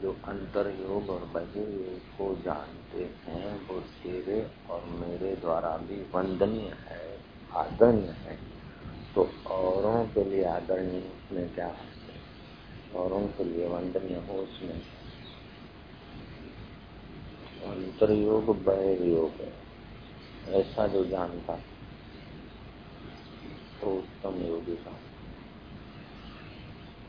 जो 0.00 0.12
अंतर 0.24 0.80
योग 0.80 1.10
और 1.10 1.24
बहिर्योग 1.24 2.00
को 2.16 2.42
जानते 2.42 3.04
हैं, 3.26 3.66
वो 3.66 3.80
तेरे 3.80 4.50
और 4.70 4.84
मेरे 4.84 5.36
द्वारा 5.36 5.76
भी 5.76 6.02
वंदनीय 6.02 6.76
है, 6.88 7.20
आदरणीय 7.52 8.10
है। 8.10 8.38
तो 9.14 9.30
औरों 9.46 10.06
के 10.06 10.24
लिए 10.24 10.44
आदरणीय 10.44 11.00
उसमें 11.00 11.54
क्या 11.54 11.68
है? 11.68 12.14
औरों 12.94 13.28
के 13.28 13.44
लिए 13.44 13.66
वंदनीय 13.66 14.16
हो 14.16 14.34
उसमें। 14.34 14.82
अंतरयोग, 17.62 18.64
बहिर्योग 18.64 19.30
है। 19.40 19.64
ऐसा 20.48 20.86
जो 20.86 21.04
जानता 21.04 21.54
तो 23.84 24.30
योगी 24.42 24.76
का 24.76 24.90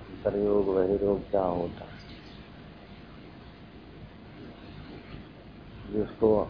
अंतरयोग 0.01 0.75
बहिर्योग 0.75 1.31
क्या 1.31 1.43
होता। 1.43 1.85
है 1.85 1.95
जिसको 5.93 6.47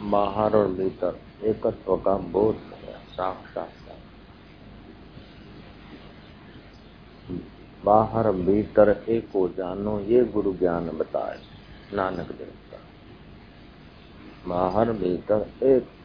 बाहर 0.00 0.56
और 0.56 0.68
भीतर 0.68 1.20
एकत्व 1.44 1.96
का 1.96 2.16
बोध 2.16 2.56
है, 2.56 2.94
साक्षात 2.94 3.72
बाहर 7.84 8.32
भीतर 8.32 9.04
एक 9.08 9.30
को 9.32 9.48
जानो, 9.48 10.00
ये 10.00 10.24
गुरु 10.24 10.52
ज्ञान 10.52 10.90
बताए, 10.90 11.38
नानक 11.92 12.32
देव 12.32 12.52
का 12.72 12.78
बाहर, 14.46 14.92
भीतर 14.92 15.50
एक 15.62 16.03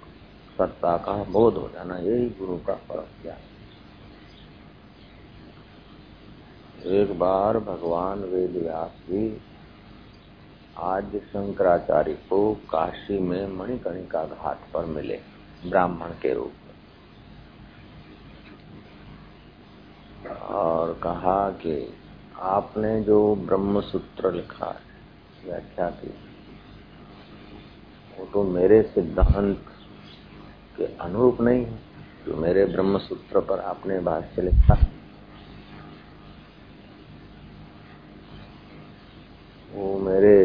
सत्ता 0.59 0.95
का 0.97 1.13
बोध 1.23 1.57
हो 1.57 1.69
जाना, 1.73 1.97
यही 1.97 2.29
गुरु 2.29 2.57
का 2.57 2.73
परम 2.89 3.21
ज्ञान 3.21 3.47
एक 6.93 7.19
बार 7.19 7.57
भगवान 7.59 8.19
वेद 8.23 8.55
व्यास 8.55 8.91
जी 9.09 9.21
आज 10.77 11.15
शंकराचार्य 11.25 12.13
को 12.29 12.53
काशी 12.69 13.17
में 13.19 13.47
मणिकर्णिका 13.47 14.23
घाट 14.25 14.59
पर 14.73 14.85
मिले, 14.85 15.19
ब्राह्मण 15.65 16.11
के 16.21 16.33
रूप 16.33 16.53
में। 16.57 16.75
और 20.49 20.93
कहा 21.03 21.49
कि 21.49 21.75
आपने 22.49 23.01
जो 23.03 23.35
ब्रह्म 23.35 23.81
सूत्र 23.81 24.31
लिखा 24.31 24.75
व्याख्या 25.45 25.89
की, 25.89 26.13
वो 28.17 28.25
तो 28.25 28.43
मेरे 28.43 28.81
सिद्धांत 28.83 29.65
के 30.79 30.85
अनुरूप 31.01 31.41
नहीं 31.41 31.65
है, 31.65 31.79
जो 32.25 32.35
मेरे 32.35 32.65
ब्रह्म 32.65 32.97
सूत्र 32.97 33.39
पर 33.39 33.59
आपने 33.59 33.99
भाष्य 33.99 34.41
लिखा 34.41 34.75
वो 39.73 39.99
मेरे 39.99 40.37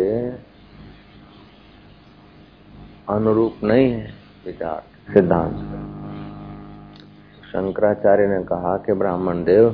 अनुरूप 3.08 3.64
नहीं 3.64 3.90
है, 3.92 4.12
विचार, 4.46 4.82
सिद्धांत। 5.12 5.54
शंकराचार्य 7.48 8.26
ने 8.28 8.42
कहा 8.44 8.76
कि 8.76 8.92
ब्राह्मण 8.92 9.42
देव, 9.44 9.68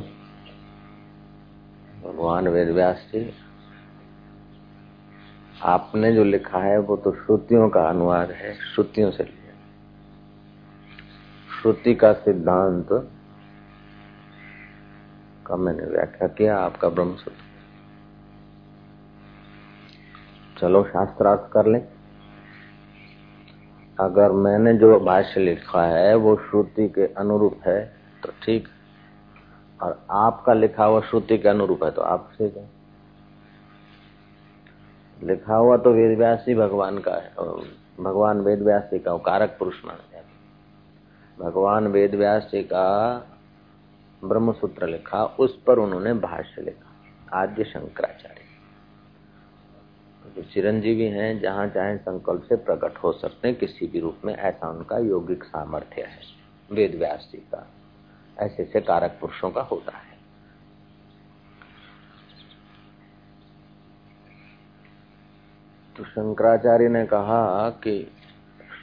भगवान 2.05 2.49
वेद 2.49 2.71
व्यास 2.71 3.07
जी, 3.15 3.23
आपने 5.65 6.13
जो 6.13 6.25
लिखा 6.25 6.59
है 6.59 6.79
वो 6.79 6.97
तो 6.97 7.13
श्रुतियों 7.15 7.69
का 7.69 7.89
अनुवाद 7.89 8.31
है, 8.31 8.55
श्रुतियों 8.75 9.11
से 9.11 9.25
लिया 9.25 9.40
श्रुति 11.61 11.95
का 11.95 12.13
सिद्धांत 12.15 12.89
का 15.47 15.57
मैंने 15.57 15.87
व्याख्या 15.87 16.29
किया, 16.29 16.57
आपका 16.59 16.89
ब्रह्म 16.89 17.15
सूत्र 17.15 17.49
चलो 20.57 20.83
शास्त्रार्थ 20.85 21.51
कर 21.53 21.67
लें। 21.67 21.81
अगर 23.99 24.33
मैंने 24.39 24.75
जो 24.75 24.99
भाष्य 25.01 25.41
लिखा 25.41 25.83
है, 25.85 26.15
वो 26.15 26.37
श्रुति 26.41 26.89
के 26.89 27.07
अनुरूप 27.15 27.61
है 27.67 27.81
तो 28.25 28.33
ठीक। 28.43 28.69
और 29.81 30.01
आपका 30.11 30.53
लिखा 30.55 30.85
हुआ 30.85 31.01
श्रुति 31.01 31.39
के 31.39 31.49
अनुरूप 31.49 31.85
है 31.85 31.91
तो 31.91 32.03
आप 32.03 32.31
ठीक 32.39 32.57
है। 32.57 32.69
लिखा 35.23 35.57
हुआ 35.57 35.77
तो 35.77 35.93
वेद 35.93 36.19
भगवान 36.59 36.99
का 36.99 37.15
है 37.15 37.33
भगवान 38.01 38.41
वेद 38.41 38.65
का 38.95 39.17
कारक 39.21 39.57
पुरुष 39.59 39.85
माना। 39.85 40.10
भगवान 41.41 41.87
वेद 41.87 42.15
व्यास 42.15 42.43
जी 42.43 42.63
का 42.63 43.15
ब्रह्म 44.25 44.53
सूत्र 44.53 44.87
लिखा, 44.87 45.25
उस 45.25 45.63
पर 45.63 45.79
उन्होंने 45.79 46.15
भाष्य 46.15 46.63
लिखा, 46.63 46.91
आद्य 47.39 47.65
शंकराचार्य। 47.65 48.41
जो 50.37 50.43
चिरंजीवी 50.43 51.05
हैं, 51.05 51.41
जहाँ 51.41 51.69
चाहे 51.69 51.97
संकल्प 51.97 52.43
से 52.43 52.57
प्रकट 52.57 52.99
हो 52.99 53.13
सकते 53.13 53.49
हैं, 53.49 53.57
किसी 53.59 53.87
भी 53.87 54.01
रूप 54.01 54.17
में, 54.25 54.35
ऐसा 54.35 54.69
उनका 54.69 54.99
यौगिक 54.99 55.45
सामर्थ्य 55.45 56.03
है 56.03 56.19
वेद 56.73 56.95
व्यास 56.95 57.29
जी 57.33 57.39
का। 57.39 57.67
ऐसे 58.39 58.63
ऐसे 58.63 58.81
कारक 58.81 59.19
पुरुषों 59.21 59.51
का 59.51 59.61
होता 59.61 59.97
है। 59.97 60.19
तो 65.97 66.05
शंकराचार्य 66.05 66.89
ने 66.89 67.07
कहा 67.07 67.71
कि 67.71 68.13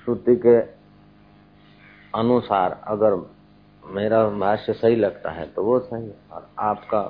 श्रुति 0.05 0.35
के 0.35 0.76
अनुसार 2.15 2.81
अगर 2.87 3.15
मेरा 3.83 4.23
भाष्य 4.29 4.73
सही 4.73 4.95
लगता 4.95 5.31
है 5.31 5.45
तो 5.53 5.63
वो 5.63 5.79
सही 5.79 6.05
है, 6.05 6.15
और 6.31 6.49
आपका 6.59 7.01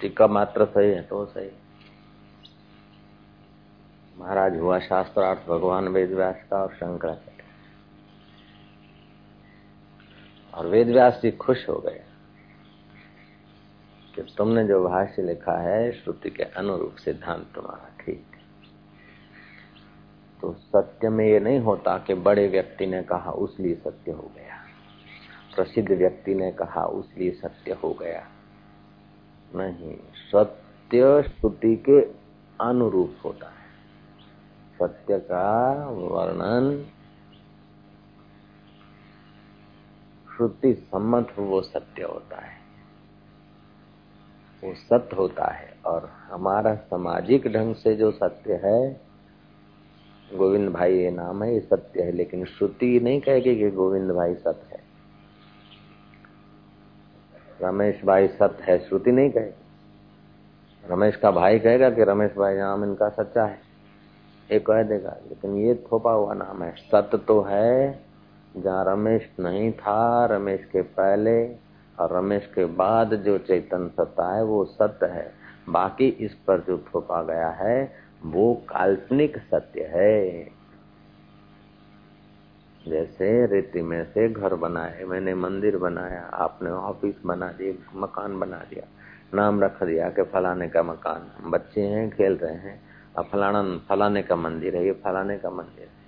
टीका 0.00 0.26
मात्र 0.26 0.64
सही 0.66 0.90
है 0.90 1.02
तो 1.02 1.18
वो 1.18 1.26
सही 1.26 1.50
महाराज 4.16 4.58
हुआ 4.58 4.78
शास्त्रार्थ, 4.78 5.46
भगवान 5.48 5.88
वेद 5.88 6.12
व्यास 6.12 6.42
का 6.50 6.62
और 6.62 6.74
शंकराचार्य 6.74 7.32
और 10.54 10.66
वेद 10.66 10.88
व्यास 10.88 11.20
जी 11.22 11.30
खुश 11.38 11.68
हो 11.68 11.78
गए 11.78 12.02
कि 14.14 14.22
तुमने 14.36 14.64
जो 14.64 14.82
भाष्य 14.84 15.22
लिखा 15.22 15.58
है, 15.60 15.90
श्रुति 15.94 16.30
के 16.30 16.42
अनुरूप 16.42 16.96
सिद्धांत 16.96 17.46
तुम्हारा 17.54 17.88
ठीक 18.00 18.24
तो 20.44 20.52
सत्य 20.52 21.08
में 21.08 21.26
ये 21.26 21.40
नहीं 21.40 21.58
होता 21.58 21.98
कि 21.98 22.14
बड़े 22.14 22.48
व्यक्ति 22.48 22.86
ने 22.86 23.02
कहा 23.02 23.30
उसलिए 23.30 23.74
सत्य 23.74 24.10
हो 24.10 24.30
गया। 24.34 24.56
प्रसिद्ध 25.56 25.92
व्यक्ति 25.92 26.34
ने 26.34 26.52
कहा 26.52 26.86
उसलिए 26.86 27.30
सत्य 27.30 27.72
हो 27.72 27.92
गया। 27.92 28.28
नहीं, 29.54 29.96
सत्य 30.14 31.22
श्रुति 31.22 31.76
के 31.76 32.00
अनुरूप 32.60 33.16
होता 33.24 33.46
है। 33.46 33.64
सत्य 34.82 35.18
का 35.18 35.74
वर्णन 35.88 36.86
श्रुति 40.36 40.74
सम्मत 40.74 41.34
वो 41.38 41.62
सत्य 41.62 42.02
होता 42.02 42.40
है। 42.40 42.58
वो 44.64 44.74
सत्य 44.74 45.16
होता 45.16 45.52
है 45.52 45.76
और 45.86 46.06
हमारा 46.06 46.74
सामाजिक 46.74 47.46
ढंग 47.46 47.74
से 47.74 47.96
जो 47.96 48.10
सत्य 48.10 48.60
है 48.64 49.13
गोविंद 50.32 50.68
भाई 50.68 50.98
ये 50.98 51.10
नाम 51.10 51.42
है, 51.42 51.54
ये 51.54 51.60
सत्य 51.60 52.02
है, 52.02 52.12
लेकिन 52.12 52.44
श्रुति 52.44 53.00
नहीं 53.00 53.20
कहेगी 53.20 53.56
कि 53.56 53.70
गोविंद 53.70 54.10
भाई 54.10 54.34
सत्य 54.34 54.76
है। 54.76 54.82
रमेश 57.62 58.04
भाई 58.04 58.28
सत्य 58.28 58.64
है, 58.64 58.78
श्रुति 58.78 59.12
नहीं 59.12 59.30
कहेगी। 59.30 60.92
रमेश 60.92 61.16
का 61.16 61.30
भाई 61.30 61.58
कहेगा 61.58 61.90
कि 61.90 62.04
रमेश 62.04 62.30
भाई 62.38 62.56
नाम 62.56 62.84
इनका 62.84 63.08
सच्चा 63.08 63.44
है। 63.44 63.58
ये 64.52 64.58
कह 64.58 64.82
देगा, 64.82 65.16
लेकिन 65.28 65.56
ये 65.56 65.74
थोपा 65.74 66.12
हुआ 66.12 66.34
नाम 66.34 66.62
है। 66.62 66.74
सत्य 66.76 67.18
तो 67.18 67.40
है, 67.42 68.04
जहाँ 68.56 68.84
रमेश 68.84 69.30
नहीं 69.40 69.72
था, 69.72 70.26
रमेश 70.26 70.64
के 70.72 70.82
पहले 70.82 71.46
और 72.00 72.16
रमेश 72.16 72.46
के 72.54 72.64
बाद 72.64 73.14
जो 73.14 73.38
चैतन 73.38 73.88
सत्ता 73.88 74.34
है, 74.34 74.44
वो 74.44 74.64
सत्य 74.64 75.06
है। 75.06 75.32
बाकी 75.68 76.08
इस 76.08 76.34
पर 76.34 76.60
जो 76.60 76.78
थोपा 76.78 77.22
गया 77.22 77.48
है 77.48 78.03
वो 78.24 78.54
काल्पनिक 78.68 79.38
सत्य 79.38 79.82
है। 79.84 80.44
जैसे 82.88 83.46
रेती 83.46 83.82
में 83.82 84.04
से 84.04 84.28
घर 84.28 84.54
बनाए, 84.54 85.04
मैंने 85.04 85.34
मंदिर 85.34 85.76
बनाया, 85.76 86.22
आपने 86.22 86.70
ऑफ़िस 86.70 87.14
बना 87.26 87.48
दिए 87.52 87.78
मकान 87.94 88.38
बना 88.40 88.56
दिया, 88.56 88.86
नाम 89.34 89.60
रख 89.60 89.82
दिया 89.82 90.08
कि 90.10 90.22
फलाने 90.22 90.68
का 90.68 90.82
मकान। 90.82 91.50
बच्चे 91.50 91.80
हैं, 91.80 92.10
खेल 92.10 92.36
रहे 92.36 92.54
हैं 92.54 92.80
और 93.16 93.24
फलाना, 93.24 93.62
फलाने 93.88 94.22
का 94.22 94.36
मंदिर 94.36 94.76
है, 94.76 94.84
ये 94.86 94.92
फलाने 94.92 95.38
का 95.38 95.50
मंदिर 95.50 95.84
है। 95.84 96.04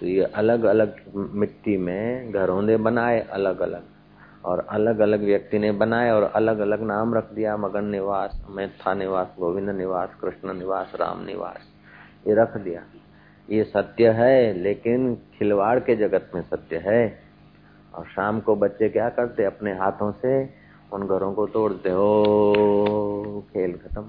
तो 0.00 0.06
ये 0.06 0.24
अलग 0.24 0.64
अलग 0.64 0.96
मिट्टी 1.14 1.76
में 1.76 2.32
घरों 2.32 2.62
ने 2.62 2.76
बनाए 2.76 3.20
अलग 3.20 3.60
अलग 3.60 3.84
और 4.44 4.66
अलग 4.70 4.98
अलग 4.98 5.24
व्यक्ति 5.24 5.58
ने 5.58 5.72
बनाए 5.72 6.10
और 6.10 6.22
अलग 6.22 6.58
अलग 6.58 6.82
नाम 6.82 7.14
रख 7.14 7.32
दिया, 7.32 7.56
मगन 7.56 7.84
निवास 7.84 8.46
मेथा 8.50 8.94
निवास, 8.94 9.34
गोविंद 9.38 9.70
निवास, 9.70 10.14
कृष्ण 10.20 10.54
निवास, 10.54 10.92
राम 11.00 11.24
निवास, 11.24 11.58
ये 12.26 12.34
रख 12.34 12.56
दिया। 12.56 12.82
ये 13.50 13.64
सत्य 13.64 14.08
है, 14.08 14.52
लेकिन 14.52 15.14
खिलवाड़ 15.14 15.78
के 15.78 15.96
जगत 15.96 16.30
में 16.34 16.42
सत्य 16.42 16.76
है। 16.76 17.18
और 17.94 18.04
शाम 18.04 18.40
को 18.40 18.56
बच्चे 18.56 18.88
क्या 18.88 19.08
करते, 19.08 19.44
अपने 19.44 19.72
हाथों 19.72 20.12
से 20.12 20.50
उन 20.92 21.06
घरों 21.06 21.32
को 21.32 21.46
तोड़ते 21.46 21.90
हो 21.90 23.46
खेल 23.52 23.72
खत्म। 23.72 24.02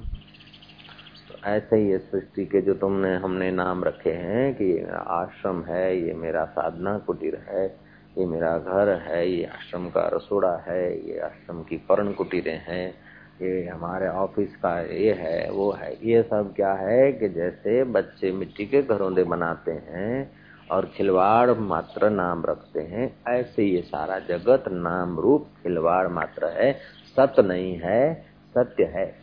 तो 1.28 1.50
ऐसे 1.50 1.76
ही 1.76 1.98
सृष्टि 1.98 2.46
के 2.46 2.62
जो 2.62 2.74
तुमने, 2.74 3.16
हमने 3.16 3.52
नाम 3.52 3.84
रखे 3.84 4.12
हैं 4.12 4.56
कि 4.56 4.66
ये 4.66 4.88
आश्रम 5.08 5.64
है, 5.64 6.08
ये 6.08 6.14
मेरा 6.14 6.46
साधना 6.46 6.98
कुटीर 6.98 7.46
है 7.50 7.93
ये 8.18 8.26
मेरा 8.26 8.58
घर 8.58 8.90
है, 8.90 9.30
ये 9.30 9.46
आश्रम 9.46 9.90
का 9.90 10.12
रसोड़ा 10.14 10.58
है, 10.68 11.10
ये 11.10 11.20
आश्रम 11.20 11.64
की 11.64 11.78
पर्ण 11.78 12.14
कुटीरें 12.14 12.62
हैं, 12.68 12.96
ये 13.42 13.68
हमारे 13.68 14.08
ऑफ़िस 14.08 14.56
का 14.56 14.82
ये 14.82 15.14
है, 15.14 15.52
वो 15.52 15.72
है। 15.72 15.98
ये 16.04 16.24
सब 16.24 16.54
क्या 16.56 16.74
है 16.74 17.12
कि 17.12 17.30
जैसे 17.30 17.84
बच्चे 17.84 18.32
मिट्टी 18.32 18.66
के 18.66 18.82
घरों 18.82 19.28
बनाते 19.28 19.72
हैं 19.72 20.32
और 20.72 20.86
खिलवाड़ 20.86 21.52
मात्र 21.52 22.10
नाम 22.10 22.46
रखते 22.46 22.82
हैं, 22.82 23.24
ऐसे 23.28 23.64
ये 23.64 23.82
सारा 23.82 24.20
जगत 24.20 24.64
नाम 24.68 25.20
रूप 25.20 25.48
खिलवाड़ 25.64 26.08
मात्र 26.08 26.46
है। 26.46 26.74
सत्य 27.16 27.42
नहीं 27.42 27.80
है, 27.84 28.26
सत्य 28.58 28.84
है। 28.84 29.16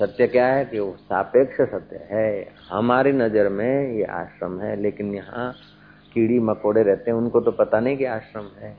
सत्य 0.00 0.26
क्या 0.26 0.46
है 0.46 0.64
कि 0.64 0.78
वो 0.78 0.96
सापेक्ष 1.00 1.60
सत्य 1.60 2.06
है? 2.10 2.54
हमारी 2.70 3.12
नज़र 3.12 3.48
में 3.48 3.92
ये 3.92 4.04
आश्रम 4.04 4.60
है, 4.60 4.74
लेकिन 4.76 5.14
यहाँ 5.14 5.52
कीड़ी 6.14 6.38
मकोड़े 6.38 6.82
रहते 6.82 7.10
हैं, 7.10 7.18
उनको 7.18 7.40
तो 7.40 7.52
पता 7.52 7.80
नहीं 7.80 7.96
कि 7.96 8.04
आश्रम 8.04 8.46
है। 8.58 8.76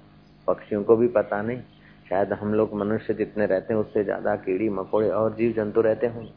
पक्षियों 0.48 0.83
को 0.83 0.95
भी 0.95 1.07
पता 1.07 1.42
नहीं। 1.42 1.62
शायद 2.10 2.33
हम 2.33 2.54
लोग 2.54 2.74
मनुष्य 2.74 3.13
जितने 3.13 3.45
रहते 3.45 3.74
हैं, 3.74 3.81
उससे 3.81 4.04
ज़्यादा 4.04 4.36
कीड़ी 4.36 4.69
मकोड़े 4.69 5.10
और 5.10 5.36
जीव 5.36 5.51
जंतु 5.54 5.81
रहते 5.81 6.07
होंगे। 6.07 6.31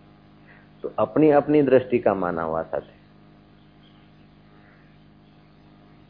तो 0.82 0.92
अपनी 0.98 1.30
अपनी 1.30 1.62
दृष्टि 1.62 1.98
का 1.98 2.14
माना 2.14 2.42
हुआ 2.42 2.62
सत्य 2.62 3.00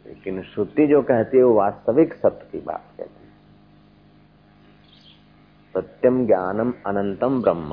लेकिन 0.06 0.42
श्रुति 0.42 0.86
जो 0.86 1.02
कहती 1.02 1.36
है, 1.36 1.42
वो 1.42 1.54
वास्तविक 1.54 2.14
सत्य 2.14 2.48
की 2.52 2.58
बात 2.58 2.84
कहती 2.98 3.14
है। 3.14 3.21
सत्यम 5.74 6.26
ज्ञानम 6.26 6.72
अनंतम 6.86 7.42
ब्रह्म। 7.42 7.70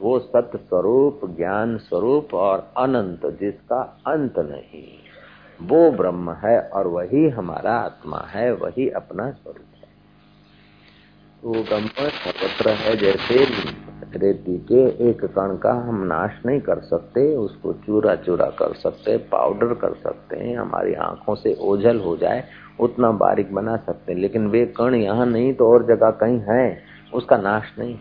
वो 0.00 0.18
सत्य 0.18 0.58
स्वरूप, 0.58 1.20
ज्ञान 1.24 1.76
स्वरूप 1.78 2.34
और 2.34 2.70
अनंत, 2.76 3.38
जिसका 3.40 4.00
अंत 4.06 4.38
नहीं। 4.38 4.84
वो 5.62 5.92
ब्रह्म 5.92 6.32
है 6.32 6.60
और 6.60 6.86
वही 6.86 7.28
हमारा 7.28 7.72
आत्मा 7.72 8.18
है, 8.18 8.54
वही 8.54 8.90
अपना 8.90 9.30
स्वरूप 9.30 9.66
है। 9.76 9.88
वो 11.44 11.64
ब्रह्म 11.64 11.86
सर्वत्र 11.86 12.70
है, 12.70 12.96
जैसे 12.96 13.46
रेती 14.18 14.58
के 14.58 15.08
एक 15.08 15.24
कण 15.24 15.56
का 15.56 15.72
हम 15.72 16.02
नाश 16.02 16.30
नहीं 16.46 16.60
कर 16.60 16.78
सकते, 16.78 17.36
उसको 17.36 17.72
चूरा 17.72 18.14
चूरा 18.14 18.46
कर 18.46 18.74
सकते, 18.74 19.16
पाउडर 19.16 19.74
कर 19.74 19.94
सकते 19.94 20.36
हैं, 20.36 20.58
हमारी 20.58 20.94
आँखों 20.94 21.34
से 21.34 21.56
ओझल 21.60 22.00
हो 22.00 22.16
जाए, 22.16 22.44
उतना 22.80 23.10
बारीक 23.10 23.54
बना 23.54 23.76
सकते 23.76 24.12
हैं। 24.12 24.20
लेकिन 24.20 24.46
वे 24.46 24.66
कण 24.66 24.94
यहाँ 24.94 25.26
नहीं 25.26 25.54
तो 25.54 25.72
और 25.72 25.86
जगह 25.86 26.10
कहीं 26.10 26.40
है। 26.40 26.91
उसका 27.14 27.36
नाश 27.36 27.78
नहीं 27.78 27.98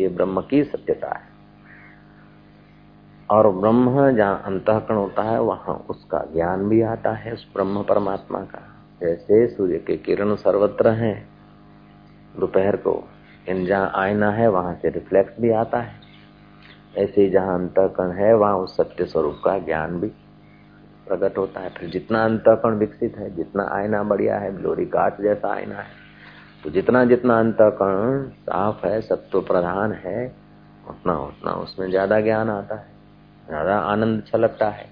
ये 0.00 0.08
ब्रह्म 0.08 0.40
की 0.40 0.64
सत्यता 0.64 1.08
है। 1.08 1.36
और 3.30 3.50
ब्रह्म 3.50 4.16
जहाँ 4.16 4.42
अंतकण 4.44 4.94
होता 4.94 5.22
है, 5.22 5.40
वहाँ 5.40 5.86
उसका 5.90 6.18
ज्ञान 6.18 6.68
भी 6.68 6.82
आता 6.82 7.12
है, 7.12 7.32
उस 7.32 7.52
ब्रह्म 7.54 7.82
परमात्मा 7.82 8.40
का। 8.40 8.74
जैसे 9.00 9.46
सूर्य 9.46 9.78
के 9.78 9.96
किरण 9.96 10.34
सर्वत्र 10.34 10.88
हैं, 10.88 11.28
दोपहर 12.38 12.76
को 12.76 13.08
इन 13.48 13.66
जहाँ 13.66 13.92
आईना 13.94 14.30
है, 14.30 14.48
वहाँ 14.48 14.74
से 14.74 14.88
रिफ्लेक्स 14.88 15.40
भी 15.40 15.50
आता 15.50 15.80
है। 15.80 15.94
ऐसे 16.96 17.22
ही 17.22 17.30
जहाँ 17.30 17.54
अंतकण 17.54 18.10
है, 18.10 18.34
वहाँ 18.34 18.56
उस 18.56 18.76
सत्य 18.76 19.04
स्वरूप 19.04 19.40
का 19.44 19.58
ज्ञान 19.58 20.00
भी 20.00 20.08
प्रकट 21.08 21.38
होता 21.38 21.60
है। 21.60 21.70
फिर 21.70 21.90
जितना 21.90 22.24
अंतकण 22.24 22.70
विकसित 22.70 23.16
है, 23.16 23.36
जितना 23.36 23.68
आईना 23.72 24.02
बढ़िया 24.02 24.38
है 24.38 24.56
ग्लोरी 24.56 24.86
काट 24.86 25.20
जैसा 25.20 25.54
आईना 25.54 25.76
है 25.76 26.05
तो 26.66 26.70
जितना 26.70 27.04
जितना 27.04 27.38
अंतकण 27.38 28.22
साफ़ 28.28 28.86
है, 28.86 29.00
सत्व 29.00 29.40
प्रधान 29.40 29.92
है, 29.94 30.26
उतना 30.90 31.12
उतना 31.18 31.52
उसमें 31.52 31.88
ज़्यादा 31.90 32.20
ज्ञान 32.20 32.48
आता 32.50 32.74
है, 32.74 32.86
ज़्यादा 33.48 33.76
आनंद 33.90 34.22
छलकता 34.26 34.68
है। 34.68 34.86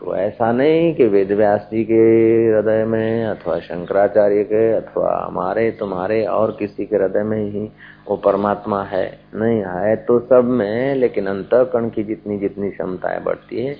तो 0.00 0.16
ऐसा 0.16 0.50
नहीं 0.52 0.94
कि 0.94 1.06
वेद 1.06 1.32
व्यास 1.32 1.68
जी 1.72 1.84
के 1.84 2.00
हृदय 2.48 2.84
में 2.84 3.24
अथवा 3.26 3.58
शंकराचार्य 3.60 4.44
के 4.44 4.72
अथवा 4.72 5.14
हमारे, 5.26 5.70
तुम्हारे 5.70 6.24
और 6.30 6.56
किसी 6.58 6.86
के 6.86 6.96
हृदय 6.96 7.22
में 7.22 7.38
ही 7.50 7.68
वो 8.08 8.16
परमात्मा 8.16 8.82
है। 8.84 9.06
नहीं, 9.34 9.62
है 9.62 9.96
तो 9.96 10.20
सब 10.20 10.44
में, 10.50 10.94
लेकिन 10.94 11.26
अंतकण 11.26 11.88
की 11.90 12.04
जितनी 12.04 12.38
जितनी 12.38 12.70
क्षमताएँ 12.70 13.22
बढ़ती 13.24 13.66
है 13.66 13.74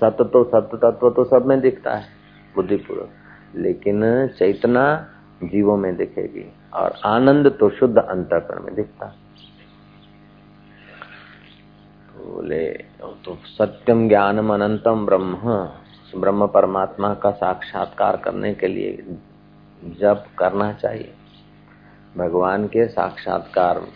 सत्य 0.00 0.24
तो 0.24 0.44
सत्य 0.46 0.76
तत्व 0.78 1.10
तो 1.10 1.24
सब 1.26 1.46
में 1.46 1.60
दिखता 1.60 1.96
है, 1.96 2.04
बुद्धिपूर्वक। 2.54 3.56
लेकिन 3.56 4.28
चैतना 4.38 4.84
जीवों 5.44 5.76
में 5.76 5.96
दिखेगी 5.96 6.52
और 6.74 6.94
आनंद 7.04 7.46
तो 7.60 7.70
शुद्ध 7.70 7.98
अंतकरण 7.98 8.62
में 8.62 8.74
दिखता। 8.74 9.06
है 9.06 9.20
बोले 12.26 12.70
तो 13.24 13.38
सत्यम 13.44 14.08
ज्ञानम 14.08 14.54
अनंतम 14.54 15.06
ब्रह्म 15.06 15.36
ब्रह्म 16.20 16.46
परमात्मा 16.46 17.14
का 17.14 17.30
साक्षात्कार 17.30 18.16
करने 18.16 18.54
के 18.54 18.68
लिए 18.68 19.16
जब 20.00 20.24
करना 20.38 20.72
चाहिए। 20.72 21.14
भगवान 22.16 22.66
के 22.66 22.88
साक्षात्कार 22.88 23.86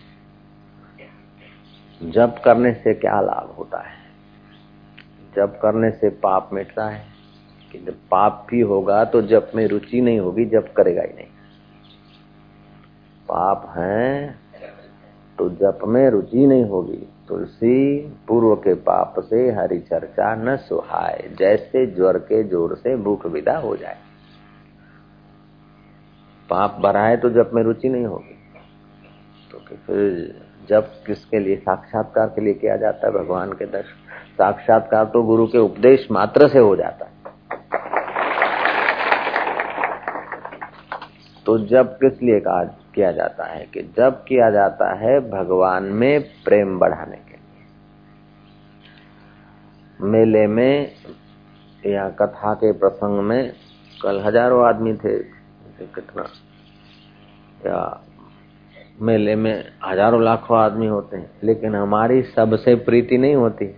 जब 2.03 2.43
करने 2.43 2.75
से 2.75 2.95
क्या 2.95 3.21
लाभ 3.21 3.55
होता 3.59 3.79
है? 3.79 3.97
जब 5.37 5.59
करने 5.61 5.91
से 5.91 6.09
पाप 6.09 6.51
मिटता 6.53 6.89
है। 6.89 7.15
कि 7.73 7.79
जब 7.79 7.95
पाप 8.11 8.47
भी 8.51 8.61
होगा 8.61 9.05
तो 9.05 9.23
जब 9.23 9.53
में 9.55 9.67
रुचि 9.69 10.01
नहीं 10.01 10.19
होगी 10.19 10.45
जब 10.45 10.73
करेगा 10.73 11.03
ही 11.03 11.15
नहीं। 11.15 11.27
पाप 13.29 13.73
है 13.77 14.37
तो 15.39 15.49
जप 15.53 15.79
में 15.87 16.09
रुचि 16.11 16.47
नहीं 16.47 16.65
होगी। 16.65 17.07
तुलसी 17.29 17.99
पूर्व 18.29 18.55
के 18.57 18.75
पाप 18.85 19.15
से 19.21 19.51
हरि 19.51 19.79
चर्चा 19.81 20.35
न 20.35 20.57
सुहाय 20.59 21.29
जैसे 21.39 21.87
ज्वर 21.87 22.19
के 22.23 22.43
ज़ोर 22.45 22.75
से 22.77 22.97
भूख 22.97 23.27
विदा 23.27 23.57
हो 23.59 23.77
जाए। 23.77 23.97
पाप 26.49 26.77
बढ़ाए 26.81 27.17
तो 27.17 27.31
जप 27.31 27.51
में 27.55 27.63
रुचि 27.63 27.89
नहीं 27.89 28.05
होगी। 28.05 28.37
तो 29.51 29.59
फिर 29.87 30.43
जब 30.69 30.87
किसके 31.07 31.39
लिए, 31.39 31.57
साक्षात्कार 31.57 32.27
के 32.27 32.41
लिए 32.41 32.55
किया 32.55 32.77
जाता 32.77 33.07
है? 33.07 33.13
भगवान 33.15 33.53
के 33.53 33.67
दर्शन। 33.67 34.35
साक्षात्कार 34.35 35.05
तो 35.05 35.23
गुरु 35.23 35.47
के 35.47 35.59
उपदेश 35.59 36.07
मात्र 36.11 36.49
से 36.49 36.59
हो 36.59 36.77
जाता 36.77 37.05
है। 37.07 37.13
तो 41.47 41.59
जब 41.59 41.95
किस 41.95 42.23
लिए 42.23 42.41
कहा, 42.41 42.65
किया 42.95 43.13
जाता 43.13 43.45
है? 43.45 43.67
कि 43.67 43.83
जब 43.97 44.25
किया 44.25 44.51
जाता 44.51 44.95
है 44.95 45.31
भगवान 45.31 45.83
में 45.83 46.21
प्रेम 46.45 46.79
बढ़ाने 46.79 47.17
के 47.17 47.33
लिए। 47.33 47.65
मेले 50.01 50.47
में, 50.47 50.93
या 51.87 52.09
कथा 52.11 52.55
के 52.55 52.73
प्रसंग 52.73 53.21
में 53.21 53.53
कल 54.03 54.21
हज़ारों 54.21 54.65
आदमी 54.67 54.95
थे 54.95 55.19
कितना। 55.81 56.23
या 57.67 58.05
मेले 59.03 59.35
में 59.37 59.65
हज़ारों 59.85 60.23
लाखों 60.23 60.59
आदमी 60.59 60.87
होते 60.87 61.17
हैं, 61.17 61.31
लेकिन 61.45 61.75
हमारी 61.75 62.23
सबसे 62.23 62.75
प्रीति 62.75 63.19
नहीं 63.19 63.35
होती। 63.35 63.75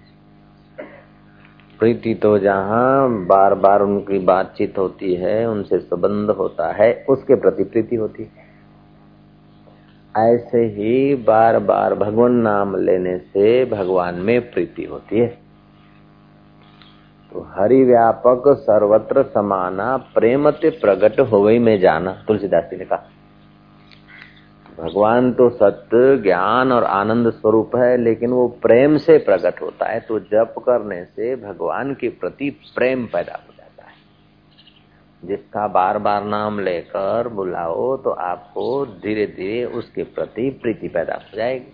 प्रीति 1.79 2.15
तो 2.15 2.39
जहाँ 2.39 3.09
बार 3.27 3.55
बार 3.55 3.83
उनकी 3.83 4.19
बातचीत 4.19 4.79
होती 4.79 5.15
है, 5.15 5.49
उनसे 5.49 5.79
संबंध 5.79 6.31
होता 6.31 6.73
है, 6.73 7.07
उसके 7.09 7.35
प्रति 7.35 7.65
प्रीति 7.65 7.97
होती 7.97 8.23
है। 8.23 8.47
ऐसे 10.35 10.59
ही 10.59 11.15
बार 11.15 11.59
बार 11.59 11.95
भगवान 11.95 12.33
नाम 12.33 12.77
लेने 12.77 13.19
से 13.19 13.65
भगवान 13.65 14.15
में 14.15 14.51
प्रीति 14.51 14.85
होती 14.85 15.19
है। 15.19 15.27
तो 17.33 17.49
हरि 17.57 17.85
व्यापक 17.85 18.43
सर्वत्र 18.47 19.23
समाना 19.23 19.97
प्रेमते 19.97 20.71
प्रगट 20.71 21.21
हो 21.21 21.43
गई 21.43 21.59
में 21.59 21.81
जाना, 21.81 22.13
तुलसीदास 22.13 22.65
जी 22.65 22.77
ने 22.77 22.85
कहा। 22.85 23.11
भगवान 24.79 25.33
तो 25.33 25.49
सत्य, 25.51 26.17
ज्ञान 26.17 26.73
और 26.73 26.85
आनंद 26.85 27.31
स्वरूप 27.31 27.77
है, 27.77 27.97
लेकिन 27.97 28.31
वो 28.31 28.47
प्रेम 28.63 28.97
से 28.99 29.17
प्रकट 29.19 29.61
होता 29.63 29.87
है 29.87 30.01
तो 30.01 30.19
जप 30.23 30.55
करने 30.59 31.05
से 31.05 31.35
भगवान 31.39 31.95
के 31.95 32.09
प्रति 32.15 32.51
प्रेम 32.75 33.07
पैदा 33.07 33.35
हो 33.35 33.53
जाता 33.53 33.85
है। 33.85 33.95
जिसका 35.23 35.67
बार 35.69 35.99
बार 35.99 36.25
नाम 36.25 36.59
लेकर 36.61 37.29
बुलाओ 37.29 37.97
तो 37.97 38.11
आपको 38.11 38.65
धीरे 38.87 39.27
धीरे 39.27 39.65
उसके 39.75 40.03
प्रति 40.05 40.49
प्रीति 40.63 40.89
पैदा 40.89 41.15
हो 41.15 41.37
जाएगी। 41.37 41.73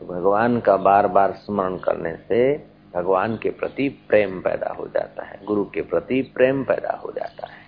तो 0.00 0.06
भगवान 0.06 0.58
का 0.60 0.76
बार 0.78 1.08
बार 1.08 1.32
स्मरण 1.34 1.76
करने 1.78 2.14
से 2.18 2.40
भगवान 2.94 3.36
के 3.36 3.50
प्रति 3.50 3.88
प्रेम 4.08 4.40
पैदा 4.40 4.74
हो 4.74 4.86
जाता 4.86 5.24
है, 5.24 5.38
गुरु 5.46 5.64
के 5.64 5.82
प्रति 5.84 6.20
प्रेम 6.34 6.64
पैदा 6.64 7.00
हो 7.04 7.12
जाता 7.12 7.46
है। 7.46 7.65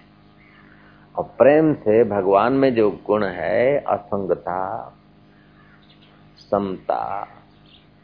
और 1.18 1.24
प्रेम 1.24 1.74
से 1.74 2.04
भगवान 2.04 2.52
में 2.52 2.74
जो 2.74 2.90
गुण 3.06 3.24
है, 3.24 3.78
असंगता, 3.78 4.58
समता, 6.50 7.28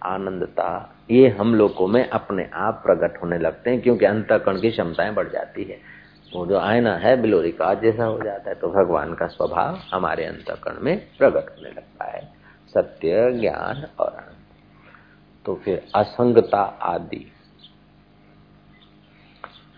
आनंदता, 0.02 0.94
ये 1.10 1.28
हम 1.28 1.54
लोगों 1.54 1.86
में 1.86 2.08
अपने 2.08 2.50
आप 2.54 2.82
प्रकट 2.86 3.22
होने 3.22 3.38
लगते 3.38 3.70
हैं, 3.70 3.80
क्योंकि 3.80 4.04
अंतकरण 4.04 4.60
की 4.60 4.70
क्षमताएँ 4.70 5.14
बढ़ 5.14 5.28
जाती 5.28 5.64
है। 5.64 5.78
वो 6.36 6.46
जो 6.46 6.58
आयना 6.58 6.96
है, 6.96 7.20
बिलोरी 7.22 7.52
का 7.52 7.74
जैसा 7.74 8.04
हो 8.04 8.20
जाता 8.22 8.50
है 8.50 8.54
तो 8.54 8.68
भगवान 8.68 9.14
का 9.14 9.26
स्वभाव 9.26 9.78
हमारे 9.92 10.24
अंतकरण 10.24 10.80
में 10.80 10.98
प्रकट 11.18 11.58
होने 11.58 11.70
लगता 11.70 12.04
है। 12.04 12.32
सत्य, 12.74 13.32
ज्ञान 13.32 13.86
और 13.98 14.08
आनंद 14.08 14.42
तो 15.46 15.54
फिर 15.54 15.86
असंगता 15.94 16.62
आदि। 16.82 17.30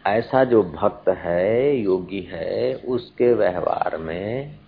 ऐसा 0.07 0.45
जो 0.45 0.63
भक्त 0.63 1.09
है, 1.09 1.77
योगी 1.77 2.21
है, 2.21 2.75
उसके 2.75 3.33
व्यवहार 3.35 3.97
में 3.97 4.59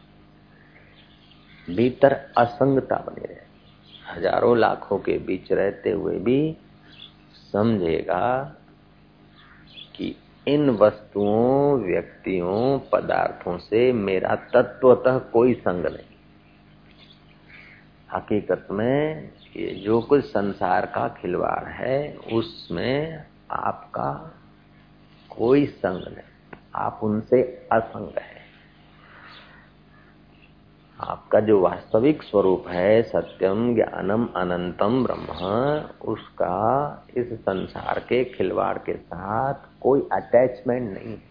भीतर 1.70 2.12
असंगता 2.38 2.96
बनी 2.96 3.26
रहे। 3.26 3.46
हज़ारों 4.14 4.58
लाखों 4.58 4.98
के 4.98 5.18
बीच 5.18 5.52
रहते 5.52 5.90
हुए 5.90 6.18
भी 6.18 6.56
समझेगा 7.52 8.56
कि 9.96 10.16
इन 10.48 10.70
वस्तुओं, 10.70 11.78
व्यक्तियों, 11.78 12.78
पदार्थों 12.78 13.58
से 13.58 13.92
मेरा 13.92 14.34
तत्वतः 14.34 15.18
कोई 15.18 15.54
संग 15.54 15.86
नहीं। 15.86 16.16
हकीकत 18.14 18.68
में 18.70 19.30
ये 19.56 19.74
जो 19.74 20.00
कुछ 20.00 20.24
संसार 20.24 20.86
का 20.86 21.08
खिलवाड़ 21.08 21.68
है, 21.68 22.16
उसमें 22.32 23.24
आपका 23.50 24.34
कोई 25.38 25.66
संग 25.66 25.98
नहीं। 25.98 26.58
आप 26.74 27.00
उनसे 27.02 27.68
असंग 27.72 28.08
है। 28.08 28.38
आपका 31.00 31.40
जो 31.40 31.60
वास्तविक 31.60 32.22
स्वरूप 32.22 32.64
है, 32.68 33.02
सत्यम, 33.02 33.74
ज्ञानम, 33.74 34.26
अनंतम, 34.26 35.04
ब्रह्म, 35.04 35.30
उसका 36.12 37.06
इस 37.16 37.32
संसार 37.32 37.98
के 37.98 38.24
खिलवाड़ 38.24 38.78
के 38.78 38.96
साथ 38.96 39.54
कोई 39.80 40.08
अटैचमेंट 40.12 40.98
नहीं 40.98 41.12
है। 41.12 41.28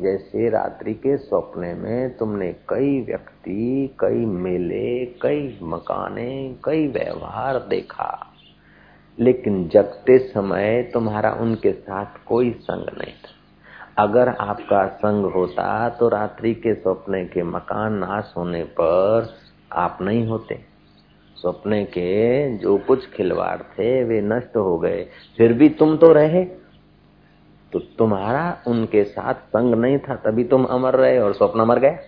जैसे 0.00 0.50
रात्रि 0.50 0.94
के 0.94 1.16
सपने 1.16 1.74
में 1.74 2.16
तुमने 2.16 2.52
कई 2.52 3.00
व्यक्ति, 3.00 3.96
कई 4.00 4.24
मेले, 4.26 5.06
कई 5.06 5.58
मकाने, 5.62 6.56
कई 6.64 6.88
व्यवहार 6.88 7.58
देखा। 7.58 8.32
लेकिन 9.20 9.68
जगते 9.68 10.18
समय 10.18 10.90
तुम्हारा 10.92 11.30
उनके 11.30 11.72
साथ 11.72 12.06
कोई 12.26 12.50
संग 12.50 12.86
नहीं 12.98 13.12
था। 13.12 13.32
अगर 14.02 14.28
आपका 14.28 14.86
संग 14.86 15.24
होता 15.24 15.88
तो 15.88 16.08
रात्रि 16.08 16.54
के 16.54 16.74
सपने 16.74 17.24
के 17.24 17.42
मकान 17.42 17.92
नाश 17.92 18.34
होने 18.36 18.64
पर 18.64 19.34
आप 19.72 19.98
नहीं 20.02 20.26
होते। 20.26 20.60
सपने 21.36 21.84
के 21.84 22.56
जो 22.56 22.78
कुछ 22.78 23.10
खिलवाड़ 23.10 23.58
थे, 23.58 24.04
वे 24.04 24.20
नष्ट 24.20 24.56
हो 24.56 24.78
गए। 24.78 25.06
फिर 25.36 25.52
भी 25.52 25.68
तुम 25.68 25.96
तो 25.96 26.12
रहे। 26.12 26.44
तो 27.72 27.78
तुम्हारा 27.78 28.58
उनके 28.66 29.04
साथ 29.04 29.34
संग 29.34 29.74
नहीं 29.74 29.98
था, 29.98 30.14
तभी 30.14 30.44
तुम 30.44 30.64
अमर 30.64 30.94
रहे 30.94 31.18
और 31.18 31.32
स्वप्न 31.32 31.60
मर 31.60 31.78
गए। 31.78 31.98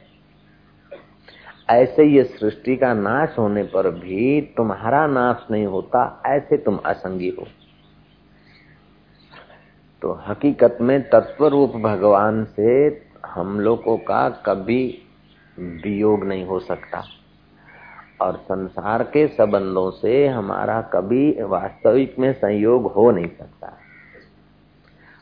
ऐसे 1.70 2.04
ये 2.04 2.24
सृष्टि 2.24 2.76
का 2.76 2.94
नाश 2.94 3.34
होने 3.38 3.62
पर 3.62 3.90
भी 3.90 4.40
तुम्हारा 4.56 5.06
नाश 5.06 5.46
नहीं 5.50 5.66
होता, 5.66 6.22
ऐसे 6.26 6.56
तुम 6.56 6.76
असंगी 6.76 7.28
हो। 7.28 7.46
तो 10.02 10.12
हकीकत 10.12 10.78
में 10.80 11.10
तत्व 11.10 11.46
रूप 11.46 11.70
भगवान 11.70 12.44
से 12.44 13.00
हम 13.26 13.60
लोगों 13.60 13.98
का 13.98 14.28
कभी 14.28 15.02
वियोग 15.58 16.24
नहीं 16.24 16.46
हो 16.46 16.58
सकता। 16.58 17.04
और 18.20 18.36
संसार 18.36 19.02
के 19.02 19.26
संबंधों 19.26 19.90
से 19.90 20.26
हमारा 20.28 20.82
कभी 20.82 21.42
वास्तविक 21.42 22.18
में 22.18 22.32
संयोग 22.32 22.92
हो 22.92 23.10
नहीं 23.10 23.28
सकता। 23.28 23.78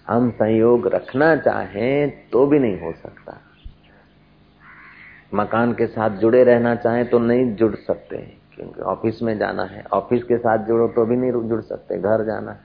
हम 0.08 0.30
संयोग 0.30 0.86
रखना 0.86 1.36
चाहें 1.36 2.28
तो 2.30 2.46
भी 2.46 2.58
नहीं 2.58 2.80
हो 2.80 2.92
सकता। 2.92 3.40
मकान 5.32 5.72
के 5.72 5.86
साथ 5.86 6.16
जुड़े 6.18 6.42
रहना 6.44 6.74
चाहें 6.76 7.08
तो 7.08 7.18
नहीं 7.18 7.54
जुड़ 7.54 7.74
सकते, 7.76 8.16
क्योंकि 8.54 8.80
ऑफ़िस 8.82 9.22
में 9.22 9.36
जाना 9.38 9.64
है। 9.64 9.84
ऑफ़िस 9.92 10.22
के 10.24 10.36
साथ 10.38 10.66
जुड़ो 10.66 10.86
तो 10.88 11.04
भी 11.04 11.16
नहीं 11.16 11.48
जुड़ 11.48 11.60
सकते, 11.62 11.98
घर 11.98 12.24
जाना 12.24 12.50
है। 12.50 12.64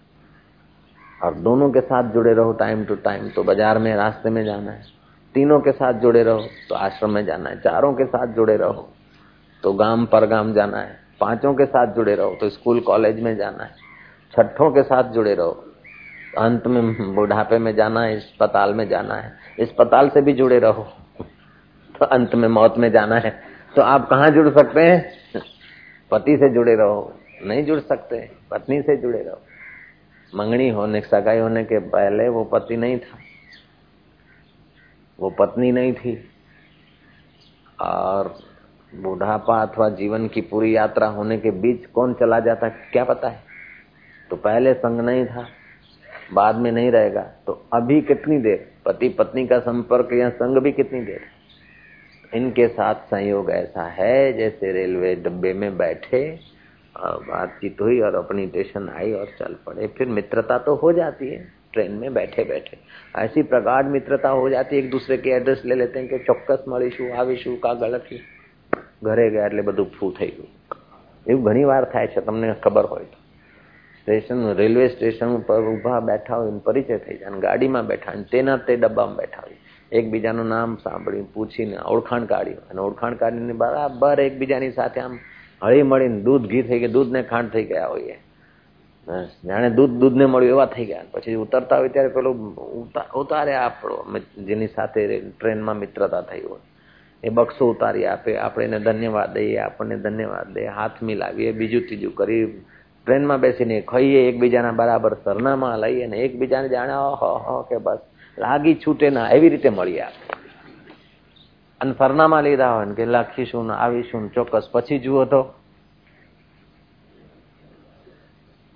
और 1.21 1.33
दोनों 1.39 1.69
के 1.71 1.81
साथ 1.81 2.11
जुड़े 2.13 2.33
रहो 2.33 2.51
टाइम 2.53 2.83
टू 2.85 2.95
टाइम 2.97 3.29
तो 3.29 3.43
बाज़ार 3.43 3.77
में, 3.79 3.95
रास्ते 3.95 4.29
में 4.29 4.43
जाना 4.45 4.71
है। 4.71 4.83
तीनों 5.35 5.59
के 5.59 5.71
साथ 5.71 5.99
जुड़े 6.01 6.23
रहो 6.23 6.45
तो 6.69 6.75
आश्रम 6.75 7.09
में 7.09 7.25
जाना 7.25 7.49
है। 7.49 7.59
चारों 7.59 7.93
के 7.93 8.05
साथ 8.05 8.33
जुड़े 8.35 8.55
रहो 8.57 8.87
तो 9.63 9.73
गाँव 9.73 10.05
पर 10.05 10.25
गाँव 10.27 10.53
जाना 10.53 10.77
है। 10.77 10.99
पाँचों 11.21 11.53
के 11.53 11.65
साथ 11.65 11.93
जुड़े 11.95 12.15
रहो 12.15 12.35
तो 12.35 12.49
स्कूल, 12.49 12.79
कॉलेज 12.81 13.19
में 13.19 13.35
जाना 13.37 13.63
है। 13.63 13.75
छठों 14.33 14.71
के 14.71 14.83
साथ 14.83 15.11
जुड़े 15.11 15.33
रहो 15.35 15.51
अंत 16.39 16.67
में 16.67 17.15
बुढ़ापे 17.15 17.57
में 17.57 17.73
जाना 17.75 18.01
है, 18.01 18.15
अस्पताल 18.15 18.73
में 18.73 18.87
जाना 18.89 19.15
है। 19.15 19.31
अस्पताल 19.61 20.09
से 20.09 20.21
भी 20.21 20.33
जुड़े 20.33 20.59
रहो 20.59 20.87
तो 22.01 22.05
अंत 22.05 22.35
में 22.35 22.47
मौत 22.47 22.75
में 22.77 22.91
जाना 22.91 23.15
है। 23.15 23.41
तो 23.75 23.81
आप 23.81 24.09
कहाँ 24.09 24.29
जुड़ 24.29 24.49
सकते 24.49 24.81
हैं? 24.81 25.13
पति 26.11 26.37
से 26.37 26.53
जुड़े 26.53 26.75
रहो। 26.75 27.13
नहीं 27.45 27.65
जुड़ 27.65 27.79
सकते। 27.79 28.31
पत्नी 28.51 28.81
से 28.81 28.97
जुड़े 28.97 29.19
रहो। 29.19 29.41
मंगनी 30.35 30.69
होने, 30.69 31.01
सगाई 31.01 31.37
होने 31.37 31.63
के 31.63 31.79
पहले 31.79 32.29
वो 32.29 32.43
पति 32.43 32.77
नहीं 32.77 32.97
था। 32.97 33.17
वो 35.19 35.29
पत्नी 35.29 35.71
नहीं 35.71 35.93
थी। 35.93 36.29
और 37.81 38.35
बुढ़ापा 38.95 39.61
अथवा 39.61 39.89
जीवन 39.89 40.27
की 40.27 40.41
पूरी 40.41 40.75
यात्रा 40.75 41.07
होने 41.07 41.37
के 41.37 41.51
बीच 41.51 41.85
कौन 41.85 42.13
चला 42.13 42.39
जाता 42.39 42.69
क्या 42.69 43.03
पता 43.03 43.29
है? 43.29 43.39
तो 44.29 44.35
पहले 44.35 44.73
संग 44.73 45.01
नहीं 45.01 45.25
था। 45.25 45.47
बाद 46.33 46.55
में 46.55 46.71
नहीं 46.71 46.91
रहेगा। 46.91 47.21
तो 47.21 47.67
अभी 47.73 48.01
कितनी 48.01 48.37
देर? 48.37 48.71
पति 48.85 49.09
पत्नी 49.09 49.47
का 49.47 49.59
संपर्क 49.59 50.09
या 50.13 50.29
संग 50.29 50.57
भी 50.57 50.71
कितनी 50.71 51.01
देर? 51.01 51.40
इनके 52.32 52.68
साथ 52.70 53.06
संयोग 53.08 53.50
ऐसा 53.52 53.86
है 53.92 54.32
जैसे 54.32 54.72
रेलवे 54.72 55.14
डब्बे 55.24 55.52
में 55.54 55.76
बैठे 55.76 56.22
बातचीत 56.94 57.80
हुई 57.80 58.00
और 58.00 58.14
अपनी 58.14 58.46
स्टेशन 58.46 58.88
आई 58.88 59.12
और 59.12 59.34
चल 59.38 59.56
पड़े 59.66 59.86
फिर 59.98 60.08
मित्रता 60.10 60.58
तो 60.60 60.74
हो 60.76 60.92
जाती 60.92 61.28
है 61.28 61.38
ट्रेन 61.72 61.92
में 61.94 62.12
बैठे 62.14 62.44
बैठे 62.44 62.78
ऐसी 63.18 63.42
प्रगाढ़ 63.44 63.86
मित्रता 63.88 64.28
हो 64.30 64.48
जाती 64.50 64.76
है 64.76 64.82
एक 64.82 64.90
दूसरे 64.90 65.16
के 65.18 65.30
एड्रेस 65.32 65.62
ले 65.64 65.74
लेते 65.74 65.98
हैं 65.98 66.08
कि 66.08 66.18
ચોક્કસ 66.26 66.64
મળીશું 66.68 67.10
આવીશું 67.12 67.58
કા 67.58 67.74
ગળથી 67.74 68.18
ઘરે 69.02 69.28
ગયા 69.30 69.46
એટલે 69.46 69.62
બધું 69.62 69.86
ફૂ 69.90 70.10
થઈ 70.12 70.30
ગયું 70.30 70.48
એવું 71.26 71.44
ઘણી 71.44 71.64
વાર 71.64 71.84
થાય 71.86 72.06
છે 72.06 72.20
તમને 72.20 72.54
ખબર 72.60 72.86
હોય 72.86 73.06
તો 73.06 73.18
સ્ટેશન 73.98 74.42
રેલવે 74.54 74.88
સ્ટેશન 74.88 75.36
ઉપર 75.36 75.60
ઉભા 75.70 76.00
બેઠા 76.02 76.36
હોય 76.36 76.58
પરિચય 76.66 76.98
થઈ 76.98 77.18
જાય 77.18 77.40
ગાડીમાં 77.40 77.86
બેઠા 77.86 78.16
તેના 78.32 78.58
તે 78.66 78.76
ડબ્બામાં 78.76 79.16
બેઠા 79.16 79.42
હોય 79.42 79.58
એકબીજાનું 79.91 80.47
નામ 80.47 80.77
સાંભળી 80.83 81.27
પૂછીને 81.33 81.77
ઓળખાણ 81.85 82.25
કાઢ્યું 82.25 82.69
અને 82.71 82.81
ઓળખાણ 82.81 83.13
કાઢીને 83.13 83.53
બરાબર 83.53 84.19
એકબીજાની 84.19 84.71
સાથે 84.71 84.99
આમ 85.01 85.15
હળી 85.61 85.83
મળીને 85.83 86.19
દૂધ 86.21 86.45
ઘી 86.47 86.61
થઈ 86.61 86.79
ગયા, 86.79 86.95
દૂધને 86.97 87.21
ખાંડ 87.23 87.49
થઈ 87.49 87.63
ગયા 87.63 87.87
હોઈએ. 87.87 88.17
જાણે 89.45 89.69
દૂધ 89.69 89.93
દૂધને 90.01 90.25
મળ્યું 90.25 90.55
એવા 90.55 90.65
થઈ 90.65 90.85
ગયા. 90.85 91.09
પછી 91.11 91.35
ઉતરતા 91.35 91.77
હોય 91.77 91.89
ત્યારે 91.89 92.09
પેલું 92.09 92.37
ઉતારે 93.15 93.55
આપણો 93.55 94.19
જેની 94.47 94.67
સાથે 94.67 95.19
ટ્રેનમાં 95.39 95.81
મિત્રતા 95.83 96.21
થઈ 96.21 96.41
હોય. 96.41 96.61
એ 97.23 97.29
બક્ષો 97.29 97.69
ઉતારી 97.71 98.05
આપે, 98.05 98.37
આપણે 98.37 98.65
એને 98.65 98.79
ધન્યવાદ 98.79 99.33
દઈએ, 99.33 99.57
આપણને 99.57 99.95
ધન્યવાદ 99.95 100.53
દઈએ, 100.53 100.67
હાથ 100.67 101.01
મિલાવીએ, 101.01 101.51
બીજું 101.51 101.81
ત્રીજું 101.81 102.15
કરી 102.15 102.45
ટ્રેનમાં 103.07 103.39
બેસીને 103.39 103.81
ખાઈએ, 103.81 104.21
એકબીજાના 104.29 104.71
બરાબર 104.71 105.13
સરનામા 105.23 105.75
લઈએ 105.77 106.03
અને 106.03 106.17
એકબીજાને 106.17 106.69
જાણે 106.69 106.93
હ, 106.93 107.23
કે 107.69 107.77
બસ. 107.77 108.01
લાગી 108.41 108.75
છૂટે 108.75 109.09
ના 109.09 109.29
એવી 109.29 109.49
રીતે 109.49 109.69
મળીએ 109.69 110.01
આપણે 110.01 110.31
અને 111.81 111.93
ફરનામાં 111.93 112.43
લીધા 112.43 112.75
હોય 112.75 112.93
કે 112.93 113.05
લખીશું 113.05 113.67
ને 113.67 113.73
આવીશું 113.73 114.29
ચોક્કસ 114.33 114.69
પછી 114.71 114.99
જુઓ 114.99 115.25
તો. 115.25 115.41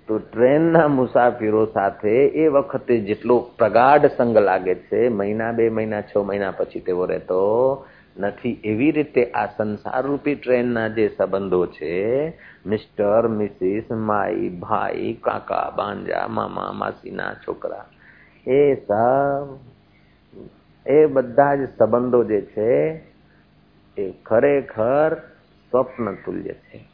તો 0.08 0.18
ટ્રેનના 0.18 0.88
મુસાફરો 0.88 1.66
સાથે 1.66 2.16
એ 2.26 2.48
વખતે 2.48 2.98
જેટલો 3.00 3.36
પ્રગાઢ 3.58 4.06
સંગ 4.16 4.38
લાગે 4.38 4.74
છે, 4.74 5.08
મહિના, 5.08 5.52
બે 5.52 5.68
મહિના, 5.68 6.00
છ 6.00 6.16
મહિના 6.16 6.50
પછી 6.50 6.80
તેવો 6.80 7.06
રહેતો 7.06 7.40
નથી. 8.18 8.60
એવી 8.64 8.92
રીતે 8.92 9.24
આ 9.30 9.46
સંસારરૂપી 9.46 10.34
ટ્રેનના 10.34 10.88
જે 10.88 11.08
સંબંધો 11.18 11.66
છે, 11.66 11.94
મિસ્ટર, 12.66 13.28
મિસિસ, 13.28 13.90
માઈ, 13.90 14.48
ભાઈ, 14.48 15.12
કાકા 15.24 15.72
બાંજા 15.76 16.26
મામા, 16.28 16.72
માસીના, 16.72 17.34
છોકરા 17.34 17.84
એ 18.46 18.74
સબ 18.74 19.58
એ 20.86 21.06
બધા 21.06 21.54
જ 21.54 21.58
સંબંધો 21.78 22.24
જે 22.24 22.40
છે, 22.40 23.00
એ 23.98 24.12
ખરેખર 24.26 25.14
સ્વપ્ન 25.70 26.14
તુલ્ય 26.14 26.52
છે. 26.52 26.84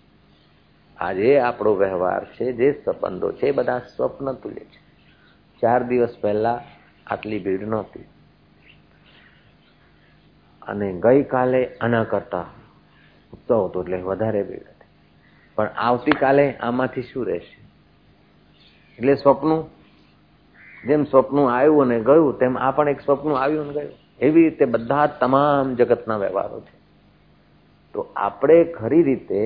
આજે 0.98 1.38
આપણો 1.38 1.74
વ્યવહાર 1.74 2.24
છે 2.24 2.52
જે 2.52 2.82
સંબંધો 2.84 3.32
છે 3.32 3.46
એ 3.46 3.50
બધા 3.50 3.78
સ્વપ્ન 3.78 4.32
તુલ્ય 4.32 4.60
છે. 4.60 4.82
ચાર 5.60 5.82
દિવસ 5.82 6.16
પહેલા 6.20 6.60
આટલી 7.06 7.38
ભીડ 7.38 7.68
નહોતી. 7.68 8.04
અને 10.62 10.92
ગઈકાલે 10.92 11.76
આના 11.80 12.04
કરતા 12.04 12.44
ઉત્સવ 13.32 13.64
હતો 13.64 13.82
એટલે 13.82 13.96
વધારે 13.96 14.42
ભીડ 14.42 14.60
હતી. 14.60 14.86
પણ 15.54 15.66
આવતીકાલે 15.66 16.56
આમાંથી 16.56 17.02
શું 17.02 17.26
રહેશે? 17.26 17.62
એટલે 18.98 19.14
સ્વપ્નું 19.14 19.81
જેમ 20.86 21.04
સ્વપ્નું 21.04 21.46
આવ્યું 21.54 21.82
અને 21.84 21.98
ગયું, 22.00 22.38
તેમ 22.38 22.58
આ 22.58 22.70
પણ 22.70 22.88
એક 22.88 23.00
સ્વપ્નું 23.00 23.36
આવ્યું 23.38 23.64
અને 23.64 23.74
ગયું. 23.74 23.98
એવી 24.20 24.44
રીતે 24.44 24.64
બધા 24.66 25.06
તમામ 25.20 25.74
જગતના 25.74 26.16
વ્યવહારો 26.16 26.60
છે. 26.60 26.76
તો 27.94 28.00
આપણે 28.16 28.56
ખરી 28.76 29.02
રીતે 29.02 29.42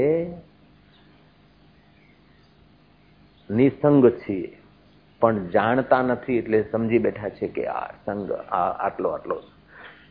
નિસંગ 3.50 4.05
છીએ, 4.23 4.50
પણ 5.21 5.45
જાણતા 5.49 6.02
નથી 6.02 6.38
એટલે 6.38 6.59
સમજી 6.73 6.99
બેઠા 6.99 7.31
છે 7.38 7.47
કે 7.49 7.64
આ 7.69 7.87
સંગ 8.07 8.33
આટલો 8.33 9.09
આટલો 9.11 9.37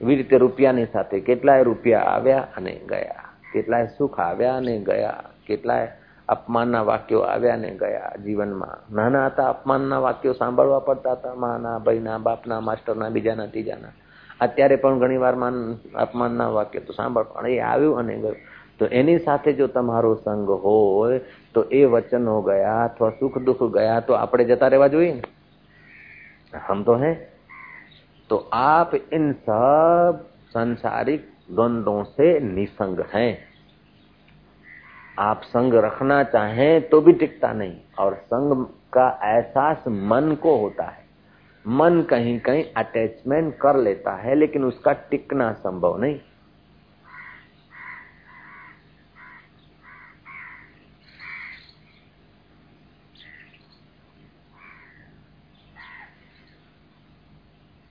એવી 0.01 0.15
રીતે 0.15 0.38
રૂપિયાની 0.38 0.88
સાથે 0.94 1.20
કેટલાય 1.20 1.63
રૂપિયા 1.63 2.08
આવ્યા 2.13 2.48
અને 2.58 2.74
ગયા, 2.89 3.27
કેટલાય 3.53 3.88
સુખ 3.98 4.20
આવ્યા 4.20 4.58
અને 4.58 4.75
ગયા, 4.79 5.22
કેટલાય 5.48 5.88
અપમાનના 6.28 6.85
વાક્યો 6.87 7.23
આવ્યા 7.25 7.57
ને 7.57 7.71
ગયા 7.75 8.12
જીવનમાં 8.25 8.78
નાના 8.90 9.25
હતા 9.28 9.49
અપમાનના 9.49 10.02
વાક્યો 10.02 10.35
સાંભળવા 10.35 10.80
પડતા 10.80 11.14
હતા 11.14 11.35
માના 11.37 11.80
ભાઈના 11.80 12.19
બાપના 12.21 12.61
માસ્ટરના 12.61 13.11
બીજાના 13.11 13.47
ત્રીજાના 13.47 13.92
અત્યારે 14.40 14.76
પણ 14.76 14.99
ઘણી 14.99 15.21
વાર 15.21 15.37
માન 15.37 15.59
અપમાનના 15.97 16.52
વાક્ય 16.52 16.80
તો 16.80 16.92
સાંભળ 16.92 17.33
પણ 17.33 17.47
એ 17.49 17.61
આવ્યું 17.62 17.99
અને 17.99 18.19
ગયું 18.19 18.38
તો 18.78 18.88
એની 18.92 19.19
સાથે 19.19 19.52
જો 19.52 19.69
તમારો 19.71 20.14
સંગ 20.16 20.54
હોય 20.62 21.21
તો 21.54 21.66
એ 21.71 21.83
વચનો 21.87 22.38
ગયા 22.42 22.78
અથવા 22.85 23.12
સુખ 23.21 23.42
દુઃખ 23.45 23.66
ગયા 23.73 24.00
તો 24.02 24.16
આપણે 24.16 24.45
જતા 24.45 24.69
રહેવા 24.69 24.88
જોઈએ 24.88 25.12
ને 25.14 25.23
હમ 26.61 26.85
તો 26.85 26.99
હે 26.99 27.12
तो 28.30 28.37
आप 28.54 28.95
इन 29.12 29.33
सब 29.40 30.26
सांसारिक 30.50 31.23
द्वंद्वों 31.50 32.02
से 32.07 32.28
निसंग 32.40 33.00
हैं 33.14 33.33
आप 35.19 35.41
संग 35.41 35.74
रखना 35.74 36.24
चाहें 36.24 36.89
तो 36.89 37.01
भी 37.01 37.13
टिकता 37.13 37.53
नहीं। 37.53 37.81
और 38.00 38.13
संग 38.13 38.65
का 38.65 39.19
एहसास 39.24 39.84
मन 39.88 40.38
को 40.43 40.57
होता 40.57 40.84
है। 40.84 41.05
मन 41.67 42.01
कहीं 42.01 42.39
कहीं 42.39 42.65
अटैचमेंट 42.77 43.57
कर 43.57 43.77
लेता 43.77 44.15
है, 44.15 44.36
लेकिन 44.36 44.63
उसका 44.63 44.93
टिकना 44.93 45.53
संभव 45.53 45.98
नहीं। 45.98 46.19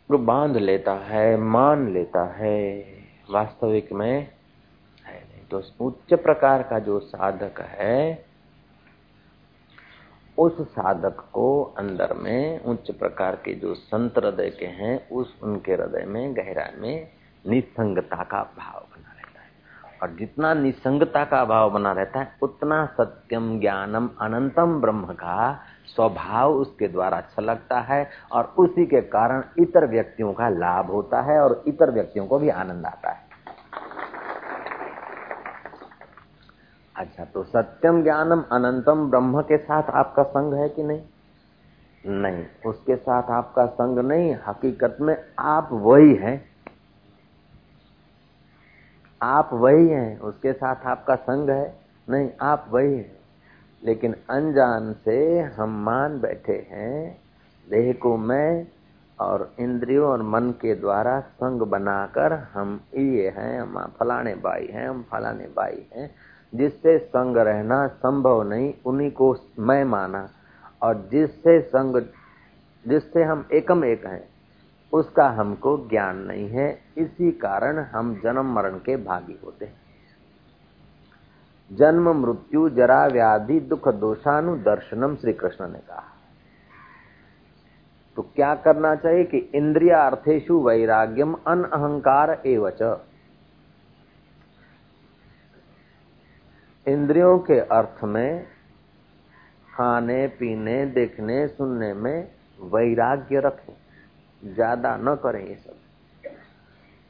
तो 0.08 0.18
बाँध 0.18 0.56
लेता 0.56 0.92
है, 0.92 1.36
मान 1.36 1.92
लेता 1.92 2.34
है, 2.34 2.86
वास्तविक 3.30 3.92
में 3.92 4.33
तो 5.50 5.62
उच्च 5.80 6.14
प्रकार 6.14 6.62
का 6.62 6.78
जो 6.78 6.98
साधक 7.00 7.60
है, 7.60 8.24
उस 10.38 10.60
साधक 10.60 11.30
को 11.32 11.62
अंदर 11.62 12.12
में 12.12 12.64
उच्च 12.64 12.90
प्रकार 12.90 13.36
के 13.36 13.54
जो 13.54 13.74
संत 13.74 14.18
हृदय 14.18 14.50
के 14.50 14.66
हैं, 14.66 15.08
उस 15.08 15.38
उनके 15.42 15.72
हृदय 15.72 16.04
में, 16.06 16.36
गहरा 16.36 16.68
में 16.78 17.08
निसंगता 17.46 18.16
का 18.16 18.42
भाव 18.42 18.80
बना 18.80 19.12
रहता 19.12 19.40
है। 19.40 19.50
और 20.02 20.16
जितना 20.18 20.54
निसंगता 20.54 21.24
का 21.24 21.44
भाव 21.44 21.70
बना 21.70 21.92
रहता 21.92 22.20
है, 22.20 22.36
उतना 22.42 22.86
सत्यम 22.86 23.60
ज्ञानम 23.60 24.10
अनंतम 24.20 24.80
ब्रह्म 24.80 25.06
का 25.06 25.60
स्वभाव 25.86 26.52
उसके 26.52 26.88
द्वारा 26.88 27.20
छलकता 27.20 27.80
है 27.80 28.10
और 28.32 28.54
उसी 28.58 28.86
के 28.86 29.00
कारण 29.00 29.44
इतर 29.58 29.86
व्यक्तियों 29.86 30.32
का 30.32 30.48
लाभ 30.48 30.90
होता 30.90 31.20
है 31.20 31.40
और 31.40 31.64
इतर 31.68 31.90
व्यक्तियों 31.90 32.26
को 32.26 32.38
भी 32.38 32.48
आनंद 32.48 32.86
आता 32.86 33.10
है। 33.10 33.23
अच्छा 36.96 37.24
तो 37.24 37.42
सत्यम 37.42 38.02
ज्ञानम 38.02 38.42
अनंतम 38.52 39.10
ब्रह्म 39.10 39.42
के 39.42 39.56
साथ 39.56 39.82
आपका 39.82 40.22
संग 40.22 40.54
है 40.54 40.68
कि 40.68 40.82
नहीं? 40.82 41.02
नहीं, 42.06 42.46
उसके 42.66 42.96
साथ 42.96 43.22
आपका 43.22 43.66
संग 43.66 43.98
नहीं, 43.98 44.36
हकीकत 44.48 44.96
में 45.00 45.24
आप 45.38 45.68
वही 45.72 46.14
हैं। 46.14 46.44
आप 49.22 49.50
वही 49.52 49.88
हैं, 49.88 50.20
उसके 50.20 50.52
साथ 50.52 50.76
आपका 50.86 51.14
संग 51.14 51.50
है। 51.50 51.78
नहीं, 52.10 52.30
आप 52.40 52.66
वही 52.70 52.94
हैं। 52.94 53.16
लेकिन 53.84 54.16
अनजान 54.30 54.92
से 55.04 55.40
हम 55.40 55.70
मान 55.70 56.20
बैठे 56.20 56.68
हैं, 56.70 57.18
देह 57.70 57.92
को 57.92 58.16
मैं 58.16 58.66
और 59.20 59.52
इंद्रियों 59.60 60.08
और 60.08 60.22
मन 60.22 60.50
के 60.50 60.74
द्वारा 60.74 61.20
संग 61.20 61.62
बनाकर 61.62 62.32
हम 62.32 62.80
ये 62.94 63.28
हैं, 63.28 63.60
हम 63.60 63.92
फलाने 64.00 64.34
भाई 64.34 64.66
हैं, 64.66 64.88
हम 64.88 65.02
फलाने 65.02 65.44
भाई 65.44 65.86
हैं। 65.96 66.14
जिससे 66.54 66.98
संग 66.98 67.36
रहना 67.36 67.86
संभव 67.86 68.42
नहीं, 68.42 68.74
उन्हीं 68.86 69.10
को 69.10 69.36
मैं 69.58 69.84
माना। 69.84 70.28
और 70.82 71.08
जिससे 71.12 71.60
संग, 71.60 72.02
जिससे 72.88 73.22
हम 73.22 73.48
एकम 73.52 73.84
एक 73.84 74.06
हैं, 74.06 74.28
उसका 74.92 75.28
हमको 75.28 75.88
ज्ञान 75.90 76.16
नहीं 76.16 76.48
है। 76.48 76.78
इसी 76.96 77.32
कारण 77.32 77.78
हम 77.78 78.20
जन्म 78.24 78.44
मरण 78.44 78.78
के 78.78 78.96
भागी 78.96 79.38
होते 79.44 79.64
हैं। 79.64 79.84
जन्म, 81.72 82.26
मृत्यु, 82.26 82.68
जरा, 82.68 83.06
व्याधि, 83.06 83.60
दुख, 83.60 83.88
दोषानुदर्शनम 83.88 85.16
श्री 85.16 85.32
कृष्ण 85.32 85.68
ने 85.68 85.78
कहा। 85.78 86.04
तो 88.16 88.22
क्या 88.22 88.54
करना 88.54 88.94
चाहिए 88.94 89.24
कि 89.24 89.38
इंद्रिया 89.38 90.02
अर्थेशु 90.06 90.60
वैराग्यम 90.60 91.36
अन 91.46 91.62
अहंकार 91.62 92.42
एवच। 92.46 92.82
इंद्रियों 96.88 97.38
के 97.38 97.60
अर्थ 97.60 98.04
में, 98.04 98.44
खाने, 99.74 100.26
पीने, 100.26 100.86
देखने, 100.86 101.48
सुनने 101.48 101.94
में 101.94 102.28
वैराग्य 102.62 103.40
रखें। 103.40 103.76
ज़्यादा 104.54 104.96
न 104.96 105.14
करें 105.14 105.46
ये 105.46 105.54
सब। 105.54 105.74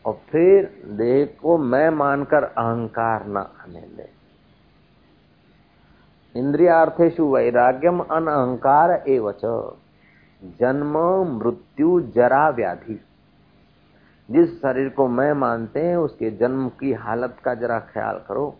और 0.06 0.20
फिर 0.30 0.82
देह 0.86 1.36
को 1.42 1.58
मैं 1.58 1.90
मानकर 1.90 2.42
अहंकार 2.42 3.26
न 3.26 3.36
आने 3.36 3.80
दें। 3.80 4.08
इंद्रियार्थेशु 6.36 7.34
वैराग्यम 7.34 8.00
अन 8.00 8.26
अहंकार 8.26 9.04
एवच। 9.08 9.40
जन्म, 10.60 10.98
मृत्यु, 11.38 12.00
जरा, 12.00 12.48
व्याधि। 12.48 13.00
जिस 14.30 14.62
शरीर 14.62 14.88
को 14.88 15.08
मैं 15.08 15.32
मानते 15.32 15.80
हैं, 15.80 15.96
उसके 15.96 16.30
जन्म 16.30 16.68
की 16.68 16.92
हालत 16.92 17.36
का 17.44 17.54
जरा 17.54 17.78
ख्याल 17.78 18.16
करो। 18.28 18.58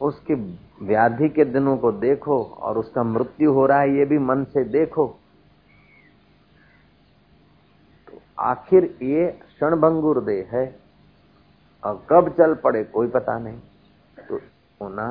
उसके 0.00 0.34
व्याधि 0.86 1.28
के 1.28 1.44
दिनों 1.46 1.76
को 1.78 1.92
देखो 1.94 2.42
और 2.42 2.78
उसका 2.78 3.02
मृत्यु 3.04 3.52
हो 3.52 3.66
रहा 3.66 3.80
है, 3.80 3.96
ये 3.96 4.04
भी 4.04 4.18
मन 4.20 4.44
से 4.46 4.64
देखो। 4.66 5.06
तो 8.08 8.20
आखिर 8.40 8.84
ये 9.02 9.26
क्षणभंगुर 9.42 10.20
देह 10.24 10.48
है 10.52 10.66
और 11.82 12.04
कब 12.10 12.28
चल 12.38 12.54
पड़े 12.54 12.84
कोई 12.86 13.08
पता 13.08 13.38
नहीं। 13.38 13.58
तो 14.20 14.40
होना 14.80 15.08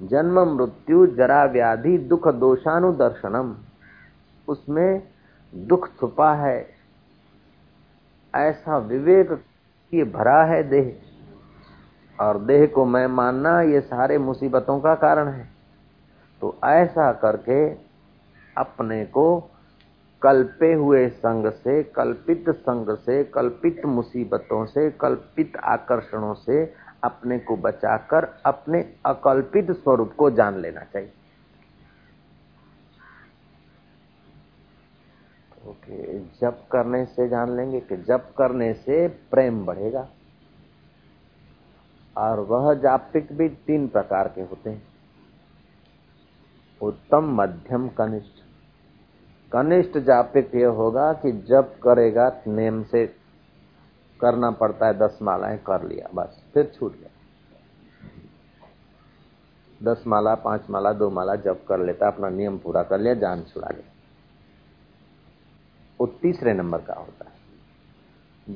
जन्म 0.00 0.40
मृत्यु 0.50 1.06
जरा 1.08 1.44
व्याधि 1.46 1.96
दुख 2.00 2.28
दोषानुदर्शनम, 2.36 3.54
उसमें 4.48 5.02
दुख 5.52 5.88
छुपा 6.00 6.32
है, 6.36 6.58
ऐसा 8.34 8.78
विवेक 8.80 9.40
ये 9.92 10.04
भरा 10.10 10.42
है 10.44 10.62
देह। 10.68 10.92
और 12.20 12.38
देह 12.38 12.66
को 12.66 12.84
मैं 12.84 13.06
मानना 13.06 13.60
ये 13.62 13.80
सारे 13.80 14.18
मुसीबतों 14.18 14.80
का 14.80 14.94
कारण 14.94 15.28
है। 15.28 15.48
तो 16.40 16.58
ऐसा 16.64 17.12
करके 17.12 17.68
अपने 18.56 19.04
को 19.04 19.40
कल्पे 20.22 20.72
हुए 20.72 21.08
संग 21.08 21.50
से, 21.52 21.82
कल्पित 21.82 22.50
संग 22.50 22.96
से, 22.96 23.24
कल्पित 23.24 23.84
मुसीबतों 23.84 24.64
से, 24.66 24.90
कल्पित 24.90 25.56
आकर्षणों 25.56 26.34
से 26.34 26.74
अपने 27.04 27.38
को 27.38 27.56
बचाकर 27.56 28.24
अपने 28.46 28.94
अकल्पित 29.06 29.70
स्वरूप 29.70 30.12
को 30.12 30.30
जान 30.30 30.58
लेना 30.58 30.80
चाहिए। 30.80 31.12
ओके, 35.68 36.18
जप 36.18 36.66
करने 36.72 37.04
से 37.04 37.28
जान 37.28 37.56
लेंगे 37.56 37.80
कि 37.80 37.96
जप 37.96 38.32
करने 38.38 38.72
से 38.74 39.08
प्रेम 39.08 39.64
बढ़ेगा। 39.66 40.08
और 42.16 42.40
वह 42.40 42.74
जापिक 42.74 43.32
भी 43.32 43.48
तीन 43.48 43.88
प्रकार 43.88 44.28
के 44.28 44.40
होते 44.40 44.70
हैं। 44.70 44.82
उत्तम, 46.82 47.42
मध्यम, 47.42 47.88
कनिष्ठ। 47.88 48.42
कनिष्ठ 49.52 49.98
जापिक 49.98 50.54
यह 50.54 50.68
होगा 50.68 51.12
कि 51.12 51.32
जब 51.32 51.78
करेगा, 51.78 52.32
नेम 52.46 52.82
से 52.82 53.06
करना 54.20 54.50
पड़ता 54.50 54.86
है, 54.86 54.98
दस 54.98 55.18
मालाएँ 55.22 55.58
कर 55.58 55.82
लिया, 55.84 56.08
बस, 56.14 56.44
फिर 56.54 56.72
छूट 56.78 56.92
गया। 56.92 57.08
दस 59.82 60.04
माला, 60.06 60.34
पाँच 60.34 60.70
माला, 60.70 60.92
दो 60.92 61.10
माला 61.10 61.34
जब 61.34 61.64
कर 61.64 61.78
लेता, 61.78 62.06
अपना 62.06 62.28
नियम 62.28 62.58
पूरा 62.58 62.82
कर 62.82 62.98
लिया, 62.98 63.14
जान 63.14 63.42
छुड़ा 63.42 63.68
लिया 63.68 63.88
वो 66.00 66.06
तीसरे 66.06 66.52
नंबर 66.52 66.78
का 66.78 66.94
होता 66.94 67.24
है। 67.24 67.36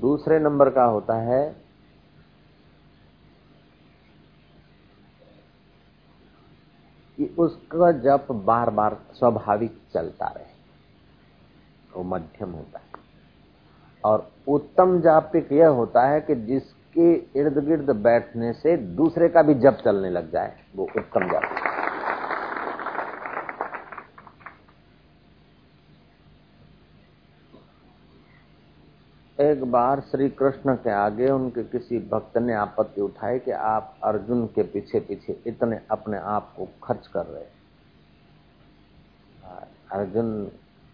दूसरे 0.00 0.38
नंबर 0.38 0.70
का 0.70 0.84
होता 0.84 1.14
है 1.14 1.65
कि 7.16 7.34
उसका 7.38 7.92
जप 7.92 8.26
बार 8.32 8.70
बार 8.70 8.96
स्वाभाविक 9.14 9.78
चलता 9.94 10.26
रहे। 10.26 10.56
वो 11.96 12.02
मध्यम 12.02 12.50
होता 12.50 12.78
है। 12.78 12.86
और 14.04 14.30
उत्तम 14.48 15.00
जापिक 15.00 15.52
यह 15.52 15.68
होता 15.68 16.06
है 16.06 16.20
कि 16.20 16.34
जिसके 16.34 17.14
इर्द 17.14 17.64
गिर्द 17.64 17.90
बैठने 17.90 18.52
से 18.52 18.76
दूसरे 18.76 19.28
का 19.28 19.42
भी 19.42 19.54
जप 19.54 19.78
चलने 19.84 20.10
लग 20.10 20.32
जाए, 20.32 20.56
वो 20.76 20.84
उत्तम 20.84 21.28
जापिक। 21.32 21.65
एक 29.40 29.64
बार 29.64 30.00
श्री 30.00 30.28
कृष्ण 30.28 30.74
के 30.74 30.90
आगे 30.90 31.30
उनके 31.30 31.64
किसी 31.64 31.98
भक्त 31.98 32.38
ने 32.38 32.54
आपत्ति 32.54 33.00
उठाई 33.00 33.38
कि 33.38 33.50
आप 33.50 33.96
अर्जुन 34.04 34.46
के 34.46 34.62
पीछे 34.62 35.00
पीछे 35.00 35.42
इतने 35.46 35.80
अपने 35.90 36.18
आप 36.18 36.54
को 36.56 36.68
खर्च 36.82 37.06
कर 37.06 37.26
रहे 37.26 37.56
अर्जुन, 39.92 40.44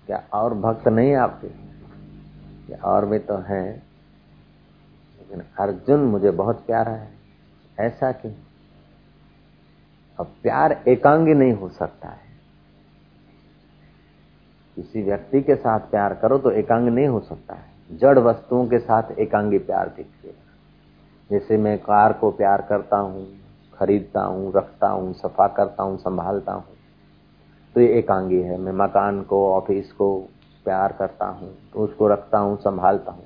क्या 0.06 0.24
और 0.32 0.54
भक्त 0.54 0.88
नहीं 0.88 1.14
आपके? 1.14 1.72
और 2.76 3.06
भी 3.06 3.18
तो 3.18 3.36
हैं? 3.36 3.82
लेकिन 5.18 5.42
अर्जुन 5.60 6.00
मुझे 6.00 6.30
बहुत 6.30 6.66
प्यारा 6.66 6.92
है। 6.92 7.10
ऐसा 7.80 8.12
क्यों? 8.12 8.32
अब 10.20 10.26
प्यार 10.42 10.84
एकांगी 10.88 11.34
नहीं 11.34 11.52
हो 11.52 11.68
सकता 11.68 12.08
है। 12.08 12.28
किसी 14.76 15.02
व्यक्ति 15.02 15.42
के 15.42 15.54
साथ 15.54 15.80
प्यार 15.80 16.14
करो 16.14 16.38
तो 16.38 16.50
एकांग 16.50 16.88
नहीं 16.88 17.06
हो 17.06 17.20
सकता 17.20 17.54
है। 17.54 17.71
जड़ 17.92 18.18
वस्तुओं 18.18 18.66
के 18.66 18.78
साथ 18.78 19.18
एकांगी 19.18 19.58
प्यार 19.60 19.88
दिखते 19.96 20.34
जैसे 21.30 21.56
मैं 21.56 21.76
कार 21.78 22.12
को 22.12 22.30
प्यार 22.30 22.62
करता 22.68 22.96
हूँ, 22.96 23.26
खरीदता 23.74 24.22
हूँ, 24.22 24.52
रखता 24.56 24.88
हूँ, 24.88 25.12
सफ़ा 25.14 25.46
करता 25.48 25.82
हूँ, 25.82 25.96
संभालता 25.98 26.52
हूँ 26.52 26.64
तो 27.74 27.80
ये 27.80 27.98
एकांगी 27.98 28.40
है। 28.42 28.58
मैं 28.58 28.72
मकान 28.74 29.22
को, 29.22 29.46
ऑफ़िस 29.52 29.92
को 29.92 30.16
प्यार 30.66 30.92
करता 30.92 31.26
हूँ 31.26 31.48
तो 31.72 31.78
उसको 31.78 32.08
रखता 32.08 32.38
हूँ, 32.38 32.56
संभालता 32.56 33.12
हूँ। 33.12 33.24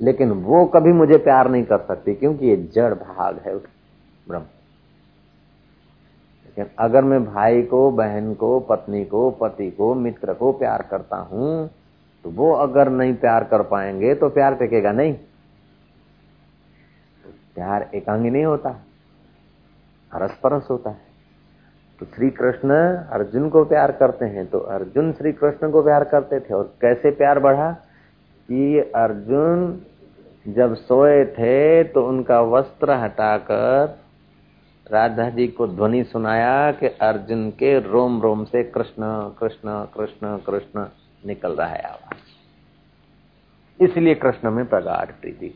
लेकिन 0.00 0.30
वो 0.42 0.64
कभी 0.66 0.92
मुझे 0.92 1.16
प्यार 1.18 1.48
नहीं 1.50 1.64
कर 1.64 1.78
सकती, 1.78 2.14
क्योंकि 2.14 2.46
ये 2.46 2.56
जड़ 2.74 2.92
भाग 2.94 3.40
है 3.46 3.56
ब्रह्म। 3.56 4.44
लेकिन 6.46 6.66
अगर 6.78 7.04
मैं 7.04 7.24
भाई 7.24 7.62
को, 7.62 7.90
बहन 7.92 8.32
को, 8.34 8.58
पत्नी 8.60 9.04
को, 9.04 9.30
पति 9.30 9.70
को, 9.70 9.94
मित्र 9.94 10.34
को 10.34 10.52
प्यार 10.52 10.82
करता 10.90 11.16
हूँ 11.22 11.68
तो 12.26 12.30
वो 12.30 12.50
अगर 12.52 12.88
नहीं 12.88 13.14
प्यार 13.14 13.44
कर 13.44 13.62
पाएँगे 13.62 14.14
तो 14.14 14.28
प्यार 14.28 14.54
टेकेगा 14.54 14.92
नहीं। 14.92 15.12
तो 17.24 17.30
प्यार 17.54 17.82
एकांगी 17.94 18.30
नहीं 18.30 18.44
होता 18.44 18.70
हरस 20.12 20.30
परस 20.42 20.66
होता 20.70 20.90
है। 20.90 21.04
तो 22.00 22.06
श्री 22.06 22.30
कृष्ण 22.30 22.70
अर्जुन 23.12 23.48
को 23.48 23.64
प्यार 23.64 23.92
करते 23.92 24.24
हैं 24.24 24.46
तो 24.46 24.58
अर्जुन 24.58 25.12
श्री 25.12 25.32
कृष्ण 25.32 25.70
को 25.70 25.82
प्यार 25.82 26.04
करते 26.04 26.40
थे 26.40 26.54
और 26.54 26.74
कैसे 26.80 27.10
प्यार 27.10 27.38
बढ़ा 27.38 27.70
कि 28.48 28.78
अर्जुन 28.96 29.80
जब 30.48 30.74
सोए 30.82 31.24
थे 31.24 31.84
तो 31.84 32.06
उनका 32.08 32.40
वस्त्र 32.48 32.98
हटाकर 33.04 33.98
राधा 34.86 35.30
जी 35.30 35.46
को 35.48 35.66
ध्वनि 35.68 36.04
सुनाया 36.04 36.70
कि 36.72 36.86
अर्जुन 37.04 37.50
के 37.50 37.78
रोम 37.80 38.20
रोम 38.22 38.44
से 38.44 38.62
कृष्ण 38.64 39.16
कृष्ण 39.40 39.84
कृष्ण 39.96 40.36
कृष्ण। 40.46 40.88
निकल 41.26 41.52
रहा 41.52 41.66
है 41.66 41.82
आवाज़। 41.82 42.16
इसलिए 43.84 44.14
कृष्ण 44.14 44.50
में 44.50 44.66
प्रगाढ़ 44.66 45.10
प्रीति। 45.20 45.54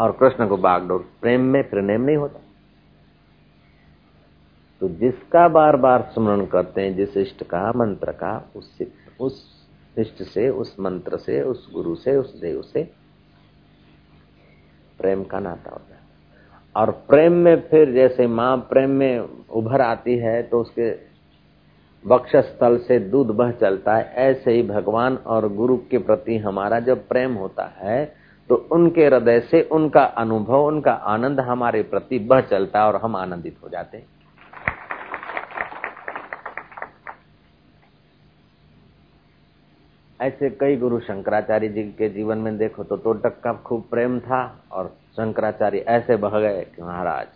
और 0.00 0.12
कृष्ण 0.12 0.48
को 0.48 0.56
बागडोर 0.56 1.10
प्रेम 1.20 1.40
में 1.40 1.70
प्रेम 1.70 2.00
नहीं 2.00 2.16
होता। 2.16 2.40
तो 4.80 4.88
जिसका 4.88 5.48
बार 5.48 5.76
बार 5.76 6.10
स्मरण 6.14 6.46
करते 6.46 6.80
हैं, 6.80 6.96
जिस 6.96 7.16
इष्ट 7.16 7.44
का 7.44 7.72
मंत्र 7.76 8.12
का, 8.12 8.50
उस 8.56 8.78
उस 9.20 9.66
इष्ट 9.98 10.22
से, 10.22 10.48
उस 10.48 10.76
मंत्र 10.80 11.16
से, 11.16 11.42
उस 11.42 11.72
गुरु 11.72 11.94
से, 11.94 12.16
उस 12.16 12.40
देव 12.40 12.62
से 12.62 12.82
प्रेम 14.98 15.24
का 15.24 15.38
नाता 15.38 15.70
होता 15.70 15.94
है। 15.94 16.00
और 16.76 16.90
प्रेम 16.90 17.32
में 17.32 17.68
फिर 17.68 17.92
जैसे 17.92 18.26
माँ 18.26 18.56
प्रेम 18.56 18.90
में 18.90 19.18
उभर 19.50 19.80
आती 19.80 20.16
है 20.16 20.42
तो 20.42 20.60
उसके 20.60 21.15
वक्षस्थल 22.06 22.76
से 22.78 22.98
दूध 23.00 23.30
बह 23.36 23.50
चलता 23.52 23.96
है, 23.96 24.12
ऐसे 24.16 24.52
ही 24.52 24.62
भगवान 24.64 25.16
और 25.16 25.48
गुरु 25.54 25.76
के 25.90 25.98
प्रति 26.00 26.36
हमारा 26.38 26.80
जब 26.80 27.06
प्रेम 27.08 27.34
होता 27.34 27.64
है 27.78 28.04
तो 28.50 28.54
उनके 28.72 29.04
हृदय 29.06 29.40
से 29.40 29.60
उनका 29.72 30.02
अनुभव, 30.16 30.66
उनका 30.66 30.92
आनंद 30.92 31.40
हमारे 31.40 31.82
प्रति 31.84 32.18
बह 32.20 32.40
चलता 32.42 32.80
है 32.80 32.86
और 32.86 32.96
हम 32.96 33.16
आनंदित 33.16 33.56
हो 33.62 33.68
जाते 33.68 33.96
हैं। 33.96 34.06
ऐसे 40.20 40.50
कई 40.50 40.76
गुरु 40.76 40.98
शंकराचार्य 41.00 41.68
जी 41.68 41.82
के 41.92 42.08
जीवन 42.08 42.38
में 42.38 42.56
देखो 42.58 42.84
तो 42.84 42.96
तोटक 42.98 43.40
का 43.40 43.52
खूब 43.64 43.82
प्रेम 43.90 44.18
था 44.20 44.40
और 44.72 44.86
शंकराचार्य 45.16 45.84
ऐसे 45.88 46.16
बह 46.16 46.38
गए 46.40 46.62
कि 46.66 46.82
महाराज, 46.82 47.26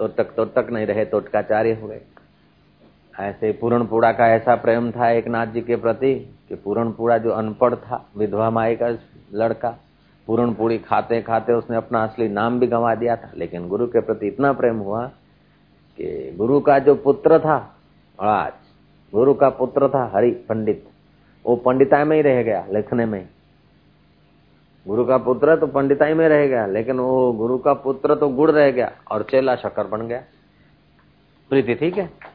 तोटक 0.00 0.34
तोटक 0.36 0.70
नहीं 0.70 0.86
रहे, 0.86 1.04
तोटकाचार्य 1.04 1.74
हो 1.74 1.88
गए। 1.88 2.00
ऐसे 3.14 3.50
पूरणपुरा 3.52 4.10
का 4.12 4.26
ऐसा 4.28 4.54
प्रेम 4.54 4.90
था 4.90 5.10
एक 5.10 5.26
नाथ 5.28 5.46
जी 5.46 5.60
के 5.60 5.76
प्रति 5.76 6.14
कि 6.48 6.54
पूरणपुरा 6.54 7.18
जो 7.18 7.30
अनपढ़ 7.30 7.74
था, 7.74 8.04
विधवा 8.16 8.48
माई 8.50 8.76
का 8.76 8.88
लड़का, 9.34 9.70
पूरणपुरी 10.28 10.78
खाते 10.78 11.20
खाते 11.22 11.52
उसने 11.52 11.76
अपना 11.76 12.02
असली 12.04 12.28
नाम 12.28 12.58
भी 12.60 12.66
गंवा 12.66 12.94
दिया 12.94 13.16
था। 13.16 13.30
लेकिन 13.36 13.68
गुरु 13.68 13.86
के 13.86 14.00
प्रति 14.00 14.26
इतना 14.26 14.52
प्रेम 14.52 14.78
हुआ 14.78 15.06
कि 15.98 16.34
गुरु 16.38 16.60
का 16.60 16.78
जो 16.78 16.94
पुत्र 16.94 17.38
था, 17.38 17.56
आज 18.18 18.52
गुरु 19.12 19.34
का 19.34 19.48
पुत्र 19.48 19.88
था 19.88 20.10
हरि 20.14 20.30
पंडित, 20.48 20.84
वो 21.44 21.56
पंडिताई 21.56 22.04
में 22.04 22.16
ही 22.16 22.22
रह 22.22 22.42
गया 22.42 22.64
लिखने 22.72 23.06
में। 23.06 23.28
गुरु 24.86 25.04
का 25.04 25.16
पुत्र 25.18 25.56
तो 25.56 25.66
पंडिताई 25.66 26.14
में 26.14 26.28
रह 26.28 26.46
गया, 26.46 26.66
लेकिन 26.66 26.98
वो 26.98 27.32
गुरु 27.32 27.58
का 27.58 27.72
पुत्र 27.74 28.14
तो 28.14 28.28
गुड़ 28.28 28.50
रह 28.50 28.70
गया 28.70 28.92
और 29.10 29.22
चेला 29.22 29.54
शक्कर 29.56 29.86
बन 29.86 30.06
गया। 30.08 30.22
प्रीति, 31.50 31.74
ठीक 31.74 31.98
है? 31.98 32.33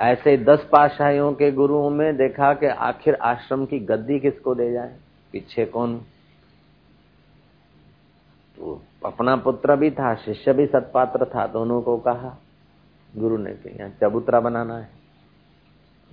ऐसे 0.00 0.36
दस 0.36 0.68
पाशाहियों 0.72 1.32
के 1.32 1.52
गुरुओं 1.52 1.90
में 1.90 2.16
देखा 2.16 2.54
कि 2.54 2.66
आखिर 2.66 3.14
आश्रम 3.14 3.66
की 3.66 3.78
गद्दी 3.78 4.20
किसको 4.20 4.54
दे 4.54 4.72
जाए? 4.72 4.96
पीछे 5.32 5.64
कौन? 5.64 5.98
तो 8.56 8.82
अपना 9.04 9.36
पुत्र 9.36 9.76
भी 9.76 9.90
था, 9.90 10.14
शिष्य 10.14 10.52
भी 10.52 10.66
सत्पात्र 10.66 11.24
था, 11.24 11.46
दोनों 11.46 11.82
को 11.82 11.96
कहा, 11.96 12.38
गुरु 13.16 13.36
ने 13.36 13.50
कि 13.50 13.78
यहाँ 13.78 13.90
चबूतरा 13.90 14.40
बनाना 14.40 14.78
है। 14.78 14.88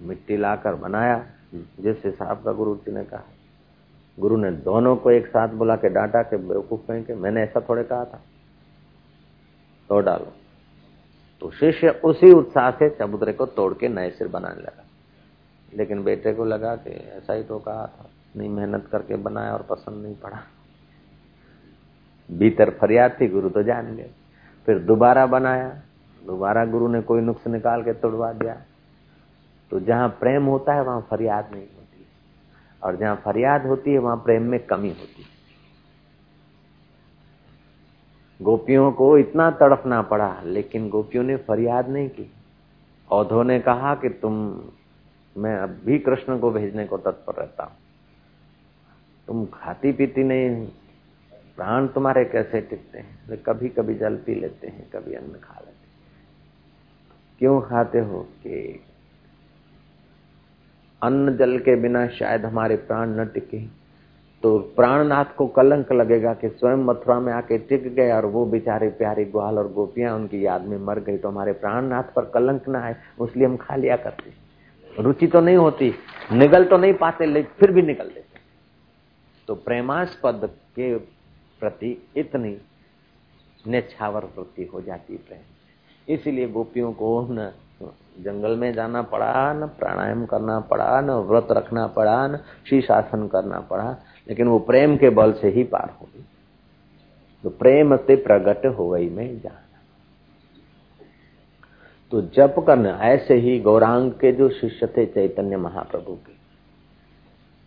मिट्टी 0.01 0.37
लाकर 0.37 0.75
बनाया, 0.75 1.25
जिस 1.53 1.97
हिसाब 2.05 2.43
का 2.43 2.51
गुरु 2.51 2.75
जी 2.75 2.91
ने 2.91 3.03
कहा। 3.03 3.23
गुरु 4.19 4.37
ने 4.37 4.51
दोनों 4.51 4.95
को 4.95 5.11
एक 5.11 5.27
साथ 5.27 5.47
बुला 5.47 5.75
के 5.75 5.89
डांटा 5.89 6.21
के 6.21 6.37
बेवकूफ़ 6.37 6.91
के 6.91 7.15
मैंने 7.15 7.41
ऐसा 7.41 7.61
थोड़े 7.69 7.83
कहा 7.83 8.05
था। 8.05 8.21
तो 9.89 9.99
डालो। 9.99 10.33
तो 11.41 11.51
शिष्य 11.51 11.89
उसी 11.89 12.31
उत्साह 12.31 12.71
से 12.71 12.89
चबूतरे 12.89 13.33
को 13.33 13.45
तोड़ 13.45 13.73
के 13.73 13.87
नए 13.87 14.09
सिर 14.09 14.27
बनाने 14.27 14.61
लगा। 14.61 14.83
लेकिन 15.73 16.03
बेटे 16.03 16.33
को 16.33 16.45
लगा 16.45 16.75
कि 16.75 16.89
ऐसा 16.89 17.33
ही 17.33 17.43
तो 17.43 17.59
कहा 17.59 17.85
था, 17.85 18.09
नहीं 18.37 18.49
मेहनत 18.49 18.87
करके 18.91 19.15
बनाया 19.15 19.53
और 19.53 19.65
पसंद 19.69 20.03
नहीं 20.03 20.15
पड़ा। 20.15 20.39
भीतर 22.31 22.69
फरियाद 22.69 23.17
थी, 23.21 23.27
गुरु 23.27 23.49
तो 23.49 23.63
जान 23.63 23.95
गए। 23.95 24.09
फिर 24.65 24.79
दोबारा 24.79 25.25
बनाया, 25.25 25.81
दोबारा 26.25 26.65
गुरु 26.65 26.87
ने 26.87 27.01
कोई 27.01 27.21
नुक्स 27.21 27.47
निकाल 27.47 27.83
के 27.83 27.93
तोड़वा 27.93 28.33
दिया। 28.33 28.61
तो 29.71 29.79
जहाँ 29.79 30.09
प्रेम 30.09 30.45
होता 30.45 30.73
है, 30.73 30.83
वहाँ 30.83 31.07
फरियाद 31.09 31.49
नहीं 31.51 31.63
होती। 31.63 32.05
और 32.83 32.95
जहाँ 32.95 33.15
फरियाद 33.15 33.65
होती 33.65 33.91
है, 33.91 33.99
वहाँ 33.99 34.17
प्रेम 34.17 34.43
में 34.43 34.59
कमी 34.59 34.89
होती 34.89 35.21
है। 35.21 35.36
गोपियों 38.41 38.91
को 38.91 39.17
इतना 39.17 39.51
तड़पना 39.51 40.01
पड़ा, 40.01 40.41
लेकिन 40.45 40.89
गोपियों 40.89 41.23
ने 41.23 41.35
फरियाद 41.37 41.89
नहीं 41.89 42.09
की। 42.09 42.31
औधो 43.11 43.43
ने 43.43 43.59
कहा 43.59 43.95
कि 43.95 44.09
तुम, 44.09 44.63
मैं 45.37 45.57
अब 45.57 45.69
भी 45.85 45.99
कृष्ण 45.99 46.39
को 46.39 46.51
भेजने 46.51 46.85
को 46.85 46.97
तत्पर 46.97 47.33
रहता 47.33 47.63
हूँ। 47.63 47.73
तुम 49.27 49.45
खाती 49.45 49.91
पीती 49.91 50.23
नहीं 50.23 50.67
प्राण 51.55 51.87
तुम्हारे 51.87 52.25
कैसे 52.25 52.61
टिकते 52.61 52.99
हैं? 52.99 53.37
कभी 53.45 53.69
कभी 53.69 53.95
जल 53.95 54.15
पी 54.15 54.35
लेते 54.35 54.67
हैं, 54.67 54.89
कभी 54.89 55.13
अन्न 55.13 55.27
खा 55.27 55.59
लेते 55.59 55.71
हैं। 55.71 55.87
क्यों 57.39 57.61
खाते 57.61 57.99
हो 57.99 58.19
कि 58.19 58.83
अन्न 61.03 61.37
जल 61.37 61.59
के 61.59 61.75
बिना 61.75 62.07
शायद 62.07 62.45
हमारे 62.45 62.75
प्राण 62.75 63.09
न 63.09 63.25
टिके? 63.25 63.86
तो 64.43 64.57
प्राणनाथ 64.75 65.25
को 65.37 65.45
कलंक 65.49 65.91
लगेगा 65.91 66.33
कि 66.33 66.49
स्वयं 66.49 66.83
मथुरा 66.85 67.19
में 67.19 67.31
आके 67.33 67.57
टिक 67.59 67.87
गए 67.95 68.11
और 68.11 68.25
वो 68.27 68.45
बेचारे 68.45 68.89
प्यारे 68.97 69.25
ग्वाल 69.25 69.57
और 69.57 69.71
गोपियाँ 69.73 70.13
उनकी 70.15 70.45
याद 70.45 70.65
में 70.65 70.77
मर 70.85 70.99
गई। 70.99 71.17
तो 71.17 71.27
हमारे 71.27 71.53
प्राणनाथ 71.55 72.13
पर 72.15 72.25
कलंक 72.33 72.67
ना 72.67 72.79
है 72.79 72.91
इसलिए 73.23 73.45
हम 73.45 73.57
खा 73.57 73.75
लिया 73.75 73.95
करते 73.97 75.01
रुचि 75.01 75.27
तो 75.27 75.41
नहीं 75.41 75.55
होती, 75.57 75.93
निगल 76.33 76.65
तो 76.65 76.77
नहीं 76.77 76.93
पाते 76.95 77.25
लेकिन 77.25 77.51
फिर 77.59 77.71
भी 77.71 77.81
निकल 77.81 78.07
देते 78.07 78.39
तो 79.47 79.55
प्रेमास्पद 79.57 80.49
के 80.75 80.95
प्रति 81.61 81.91
इतनी 82.17 82.57
नेछावर 83.65 84.25
वृत्ति 84.37 84.69
हो 84.73 84.81
जाती 84.81 85.17
प्रेम। 85.17 86.13
इसीलिए 86.13 86.47
गोपियों 86.49 86.91
को 86.93 87.27
न 87.31 87.51
जंगल 88.19 88.55
में 88.57 88.73
जाना 88.73 89.01
पड़ा, 89.03 89.53
न 89.53 89.67
प्राणायाम 89.79 90.25
करना 90.25 90.59
पड़ा, 90.61 91.01
न 91.01 91.11
व्रत 91.27 91.47
रखना 91.51 91.85
पड़ा, 91.87 92.27
न 92.27 92.37
शीशासन 92.69 93.27
करना 93.27 93.59
पड़ा। 93.61 93.95
लेकिन 94.27 94.47
वो 94.47 94.59
प्रेम 94.61 94.95
के 94.97 95.09
बल 95.11 95.33
से 95.33 95.49
ही 95.49 95.63
पार 95.65 95.89
हो 95.91 96.05
गई। 96.05 96.23
तो 97.43 97.49
प्रेम 97.51 97.95
से 97.97 98.15
प्रगट 98.17 98.65
हो 98.77 98.89
गई 98.89 99.09
में 99.09 99.39
जाना। 99.39 99.63
तो 102.11 102.21
जप 102.35 102.55
करना 102.67 102.89
ऐसे 103.03 103.35
ही 103.35 103.59
गौरांग 103.59 104.11
के 104.11 104.31
जो 104.31 104.49
शिष्य 104.51 104.87
थे 104.87 105.05
चैतन्य 105.05 105.57
महाप्रभु 105.57 106.13
के 106.15 106.35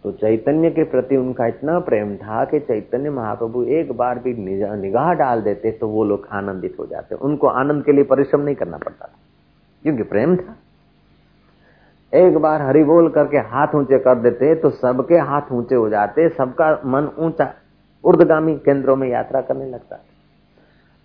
तो 0.04 0.12
चैतन्य 0.12 0.70
के 0.70 0.84
प्रति 0.84 1.16
उनका 1.16 1.46
इतना 1.46 1.78
प्रेम 1.80 2.14
था 2.16 2.44
कि 2.44 2.60
चैतन्य 2.60 3.10
महाप्रभु 3.10 3.62
एक 3.70 3.92
बार 3.92 4.18
भी 4.18 4.32
निगाह 4.34 5.12
डाल 5.14 5.42
देते 5.42 5.70
तो 5.72 5.88
वो 5.88 6.04
लोग 6.04 6.26
आनंदित 6.32 6.76
हो 6.78 6.86
जाते। 6.86 7.14
उनको 7.16 7.46
आनंद 7.48 7.84
के 7.84 7.92
लिए 7.92 8.04
परिश्रम 8.04 8.40
नहीं 8.40 8.54
करना 8.54 8.78
पड़ता 8.78 9.10
क्योंकि 9.84 10.02
प्रेम 10.04 10.36
था। 10.36 10.56
एक 12.12 12.36
बार 12.38 12.62
हरि 12.62 12.82
बोल 12.84 13.08
करके 13.08 13.38
हाथ 13.48 13.74
ऊँचे 13.74 13.98
कर 13.98 14.18
देते 14.20 14.54
तो 14.54 14.70
सबके 14.72 15.18
हाथ 15.20 15.52
ऊँचे 15.52 15.74
हो 15.74 15.88
जाते, 15.88 16.28
सबका 16.28 16.70
मन 16.86 17.10
ऊँचा 17.18 17.52
उर्दगामी 18.04 18.54
केंद्रों 18.58 18.96
में 18.96 19.08
यात्रा 19.08 19.40
करने 19.40 19.66
लगता 19.66 19.98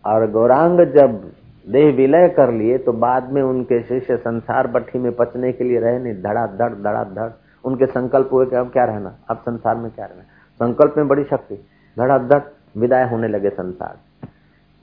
और 0.05 0.29
गौरांग 0.31 0.79
जब 0.93 1.19
देह 1.65 1.91
विलय 1.95 2.27
कर 2.29 2.51
लिए 2.53 2.77
तो 2.77 2.93
बाद 2.95 3.31
में 3.33 3.41
उनके 3.41 3.81
शिष्य 3.83 4.17
संसार 4.17 4.67
बट्ठी 4.67 4.99
में 4.99 5.11
पचने 5.15 5.51
के 5.53 5.63
लिए 5.63 5.79
रहे 5.79 5.99
नहीं 5.99 6.13
धड़ा, 6.15 6.45
धड़ 6.47 6.73
धड़ा, 6.73 7.03
धड़, 7.05 7.29
उनके 7.63 7.85
संकल्प 7.87 8.29
हुए 8.33 8.45
कि 8.45 8.55
अब 8.55 8.71
क्या 8.71 8.85
रहना, 8.85 9.15
अब 9.29 9.37
संसार 9.39 9.75
में 9.75 9.89
क्या 9.91 10.05
रहना। 10.05 10.23
संकल्प 10.59 10.97
में 10.97 11.07
बड़ी 11.07 11.23
शक्ति 11.23 11.55
धड़ाधड़ 11.97 12.41
विदाय 12.77 13.09
होने 13.09 13.27
लगे 13.27 13.49
संसार। 13.51 13.97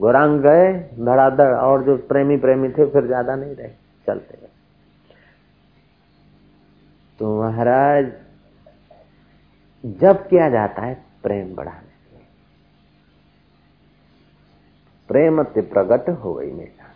गौरांग 0.01 0.41
गए 0.41 0.73
धड़ाधड़ 1.01 1.53
और 1.55 1.83
जो 1.83 1.97
प्रेमी 2.09 2.37
प्रेमी 2.39 2.69
थे, 2.69 2.87
फिर 2.87 3.07
ज़्यादा 3.07 3.37
नहीं 3.37 3.55
रहे, 3.57 3.69
चलते 4.07 4.39
गए। 4.41 4.49
तो 7.19 7.43
महाराज, 7.43 8.13
जब 9.85 10.29
किया 10.29 10.49
जाता 10.49 10.83
है, 10.83 10.95
प्रेम 11.23 11.55
बढ़ाने 11.55 11.81
के 11.81 12.17
प्रेम 15.09 15.43
प्रगट 15.43 16.09
हो 16.09 16.35
गई 16.35 16.51
में 16.51 16.65
जाना 16.67 16.91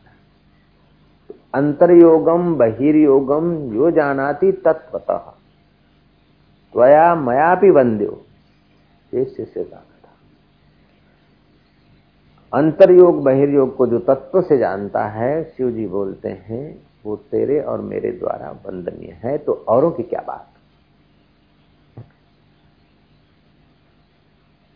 अंतर्योगम, 1.54 2.54
बहिर्योगम, 2.54 3.74
यो 3.74 3.90
जानाती 3.90 4.52
तत्वतः 4.52 5.32
त्वया 6.74 7.14
मया 7.14 7.54
भी 7.54 7.70
वंद्यो 7.70 8.22
शिष्य 9.10 9.44
से 9.44 9.64
कहा 9.64 9.80
था। 9.80 10.14
अंतर्योग, 12.52 13.22
बहिर्योग 13.24 13.76
को 13.76 13.86
जो 13.86 13.98
तत्व 13.98 14.40
से 14.42 14.58
जानता 14.58 15.04
है 15.04 15.44
शिव 15.44 15.70
जी 15.70 15.86
बोलते 15.86 16.28
हैं 16.28 16.85
वो 17.06 17.16
तेरे 17.16 17.60
और 17.60 17.80
मेरे 17.80 18.10
द्वारा 18.12 18.50
वंदनीय 18.50 19.12
है 19.12 19.38
तो 19.38 19.52
औरों 19.68 19.90
की 19.90 20.02
क्या 20.02 20.20
बात? 20.26 20.46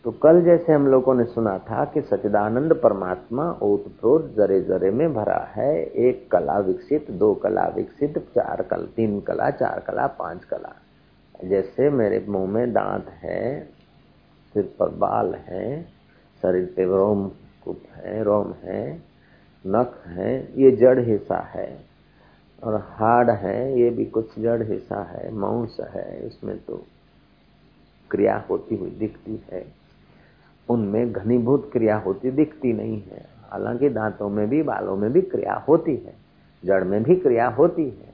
तो 0.05 0.11
कल 0.11 0.41
जैसे 0.41 0.73
हम 0.73 0.87
लोगों 0.87 1.13
ने 1.15 1.23
सुना 1.23 1.57
था 1.59 1.85
कि 1.85 2.01
सचिदानंद 2.01 2.73
परमात्मा 2.73 3.51
ओतप्रोत 3.61 4.33
जरे 4.37 4.61
जरे 4.61 4.91
में 4.91 5.13
भरा 5.13 5.39
है, 5.55 5.85
एक 5.85 6.31
कला 6.31 6.57
विकसित, 6.59 7.11
दो 7.11 7.33
कला 7.33 7.67
विकसित, 7.75 8.17
चार 8.35 8.61
कल, 8.61 8.87
तीन 8.95 9.19
कला, 9.19 9.49
चार 9.49 9.79
कला, 9.79 10.07
पाँच 10.07 10.43
कला। 10.43 10.73
जैसे 11.43 11.89
मेरे 11.89 12.25
मुँह 12.29 12.49
में 12.51 12.73
दांत 12.73 13.09
है, 13.09 13.63
सिर 14.53 14.75
पर 14.79 14.89
बाल 14.89 15.35
है, 15.35 15.83
शरीर 16.41 16.73
पे 16.75 16.83
रोम 16.83 17.27
कुप 17.63 17.83
है, 17.95 18.23
रोम 18.23 18.53
है, 18.63 19.03
नख 19.67 20.03
है, 20.07 20.61
ये 20.61 20.71
जड़ 20.71 20.99
हिस्सा 20.99 21.37
है। 21.37 21.90
और 22.63 22.75
हार्ड 22.89 23.29
है, 23.29 23.79
ये 23.79 23.89
भी 23.89 24.05
कुछ 24.05 24.39
जड़ 24.39 24.63
हिस्सा 24.63 25.03
है 25.03 25.33
मांस 25.33 25.77
है, 25.95 26.27
इसमें 26.27 26.57
तो 26.59 26.85
क्रिया 28.11 28.43
होती 28.49 28.75
हुई 28.75 28.89
दिखती 28.89 29.43
है। 29.51 29.65
उनमें 30.69 31.11
घनीभूत 31.11 31.69
क्रिया 31.73 31.97
होती 31.97 32.31
दिखती 32.31 32.73
नहीं 32.73 33.01
है। 33.01 33.25
हालाँकि 33.51 33.89
दांतों 33.89 34.29
में 34.29 34.49
भी, 34.49 34.63
बालों 34.63 34.95
में 34.97 35.11
भी 35.11 35.21
क्रिया 35.21 35.53
होती 35.53 35.95
है, 35.95 36.13
जड़ 36.65 36.83
में 36.83 37.03
भी 37.03 37.15
क्रिया 37.15 37.47
होती 37.47 37.83
है, 37.83 38.13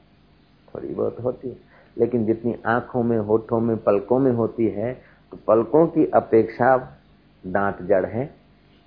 थोड़ी 0.75 0.93
बहुत 0.93 1.19
होती 1.23 1.49
है। 1.49 1.57
लेकिन 1.97 2.25
जितनी 2.25 2.55
आँखों 2.65 3.03
में, 3.03 3.17
होठों 3.19 3.59
में, 3.59 3.77
पलकों 3.77 4.19
में 4.19 4.31
होती 4.31 4.67
है 4.67 4.93
तो 5.31 5.37
पलकों 5.47 5.87
की 5.87 6.05
अपेक्षा 6.05 6.77
दांत 7.47 7.81
जड़ 7.81 8.05
है 8.05 8.25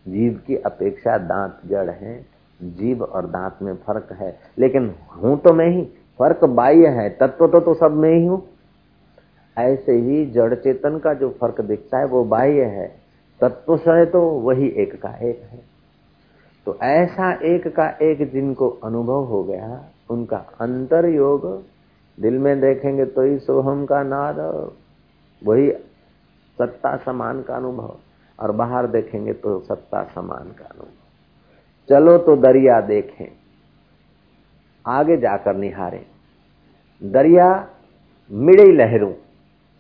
जीव 0.09 0.41
की 0.47 0.57
अपेक्षा 0.57 1.19
दांत 1.19 1.61
जड़ 1.67 1.91
है 1.91 2.27
जीव 2.63 3.03
और 3.05 3.27
दांत 3.27 3.59
में 3.63 3.75
फ़र्क 3.77 4.13
है। 4.13 4.39
लेकिन 4.59 4.95
हूँ 5.17 5.37
तो 5.39 5.53
मैं 5.53 5.69
ही 5.69 5.83
फ़र्क 6.19 6.45
बाह्य 6.45 6.89
है 6.91 7.09
तत्व 7.11 7.47
तो, 7.47 7.61
तो 7.61 7.75
सब 7.75 7.93
में 7.93 8.13
ही 8.13 8.25
हूँ। 8.27 8.43
ऐसे 9.57 9.93
ही 9.93 10.25
जड़ 10.27 10.55
चेतन 10.55 10.99
का 10.99 11.15
जो 11.15 11.29
फ़र्क 11.31 11.61
दिखता 11.61 11.99
है 11.99 12.07
वो 12.07 12.25
बाह्य 12.25 12.65
है। 12.71 12.87
तत्व 13.41 13.77
से 13.77 14.05
तो 14.07 14.21
वही 14.41 14.69
एक 14.79 14.95
का 15.03 15.15
एक 15.21 15.43
है। 15.51 15.63
तो 16.67 16.79
ऐसा 16.83 17.33
एक 17.47 17.67
का 17.69 17.89
एक 18.03 18.31
जिनको 18.33 18.69
अनुभव 18.85 19.25
हो 19.25 19.43
गया 19.45 19.85
उनका 20.11 20.37
अंतर 20.61 21.09
योग 21.09 21.47
दिल 22.19 22.39
में 22.39 22.61
देखेंगे 22.61 23.05
तो 23.05 23.23
ही 23.23 23.39
सोहम 23.39 23.85
का 23.87 24.03
नाद 24.03 24.39
वही 25.43 25.71
सत्ता 26.59 26.97
समान 26.97 27.43
का 27.43 27.55
अनुभव। 27.55 27.97
और 28.39 28.53
बाहर 28.53 28.87
देखेंगे 28.87 29.33
तो 29.33 29.59
सत्ता 29.61 30.03
समान 30.05 30.53
का 30.59 30.65
अनुभव। 30.65 31.00
चलो 31.91 32.19
तो 32.19 32.37
दरिया 32.37 32.81
देखें। 32.81 33.29
आगे 34.87 35.17
जाकर 35.17 35.57
निहारें। 35.57 36.07
दरिया 37.03 37.69
मिड़े 38.33 38.73
लहरों, 38.73 39.13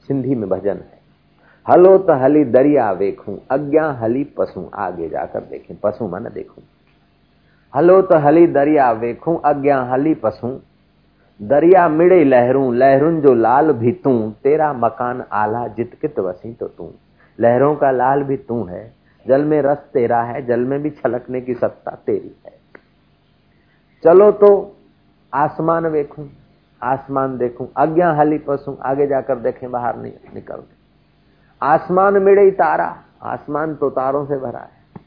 सिंधी 0.08 0.34
में 0.34 0.48
भजन 0.48 0.76
है। 0.76 0.98
हलो 1.68 1.98
तो 1.98 2.12
हली 2.12 2.44
दरिया 2.44 2.90
वेखूं 2.92 3.36
अज्ञा 3.50 3.90
हली 3.90 4.24
पशु, 4.24 4.70
आगे 4.74 5.08
जाकर 5.08 5.40
देखें। 5.40 5.76
पशु 5.82 6.08
मन 6.08 6.30
देखूँ। 6.34 6.64
हलो 7.76 8.02
तो 8.02 8.18
हली 8.18 8.46
दरिया 8.46 8.92
वेखूं 8.92 9.38
अज्ञा 9.38 9.82
हली 9.82 10.14
पशु। 10.14 10.58
दरिया 11.42 11.88
मिड़े 11.88 12.24
लहरूं, 12.24 12.74
लहरुन 12.74 13.20
जो 13.20 13.34
लाल 13.34 13.72
भी 13.72 13.92
तू, 13.92 14.32
तेरा 14.44 14.72
मकान 14.72 15.24
आला 15.32 15.68
जित 15.68 15.98
कित 16.00 16.18
वसी 16.18 16.52
तो 16.52 16.68
तू। 16.68 16.92
लहरों 17.40 17.76
का 17.76 17.90
लाल 17.90 18.22
भी 18.22 18.36
तू 18.36 18.64
है 18.64 18.99
जल 19.26 19.44
में 19.44 19.60
रस 19.62 19.78
तेरा 19.92 20.22
है, 20.22 20.46
जल 20.46 20.60
में 20.60 20.82
भी 20.82 20.90
छलकने 20.90 21.40
की 21.40 21.54
सत्ता 21.54 21.90
तेरी 22.06 22.36
है। 22.46 22.58
चलो 24.04 24.30
तो 24.32 24.76
आसमान 25.32 25.92
देखूँ 25.92 26.28
आसमान 26.82 27.36
देखूँ 27.38 27.68
अज्ञा 27.76 28.12
हली 28.12 28.38
पसू, 28.38 28.76
आगे 28.82 29.06
जाकर 29.06 29.38
देखें, 29.38 29.70
बाहर 29.70 29.96
नहीं 29.96 30.12
निकल 30.34 30.62
आसमान 31.62 32.16
मिड़े 32.22 32.50
तारा, 32.50 32.96
आसमान 33.22 33.74
तो 33.74 33.90
तारों 33.90 34.24
से 34.26 34.36
भरा 34.36 34.60
है। 34.60 35.02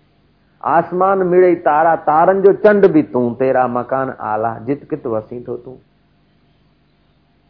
आसमान 0.64 1.20
मिड़े 1.20 1.56
तारा, 1.56 1.96
तारन 1.96 2.42
जो 2.42 2.54
चंड 2.54 2.88
भी 2.88 3.04
तू, 3.04 3.34
तेरा 3.34 3.68
मकान 3.68 4.10
आला, 4.10 4.58
जित 4.60 4.88
कित 4.90 5.08
वसी 5.08 5.40
तो 5.40 5.58
तू। 5.58 5.78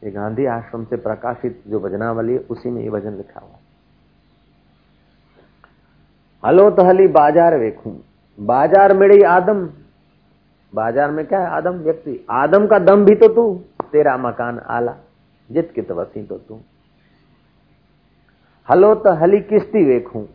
ये 0.02 0.12
गांधी 0.12 0.46
आश्रम 0.46 0.86
से 0.86 0.96
प्रकाशित 0.96 1.64
जो 1.68 1.80
भजनावली 1.80 2.34
है, 2.34 2.40
उसी 2.40 2.70
में 2.70 2.82
ये 2.84 2.90
भजन 2.90 3.14
लिखा 3.14 3.40
हुआ 3.40 3.56
हलो 6.44 6.70
तो 6.70 6.84
हली 6.84 7.08
बाज़ार 7.08 7.56
वेखू। 7.58 7.92
बाज़ार 8.38 8.94
मेरे 8.94 9.22
आदम। 9.24 9.60
बाज़ार 10.74 11.12
में 11.12 11.26
क्या 11.26 11.40
है? 11.40 11.48
आदम 11.48 11.76
व्यक्ति। 11.76 12.26
आदम 12.30 12.66
का 12.68 12.80
दम 12.80 13.04
भी 13.06 13.16
तो 13.16 13.28
तू, 13.28 13.54
तेरा 13.92 14.16
मकान 14.18 14.58
आला, 14.60 14.96
जित 15.50 15.72
कित 15.76 15.92
वसी 15.92 16.24
तो 16.24 16.38
तू। 16.38 16.60
हलो 18.68 18.94
तो 18.96 19.14
हली 19.14 19.40
किश्ती 19.42 19.84
वेखू। 19.86 20.26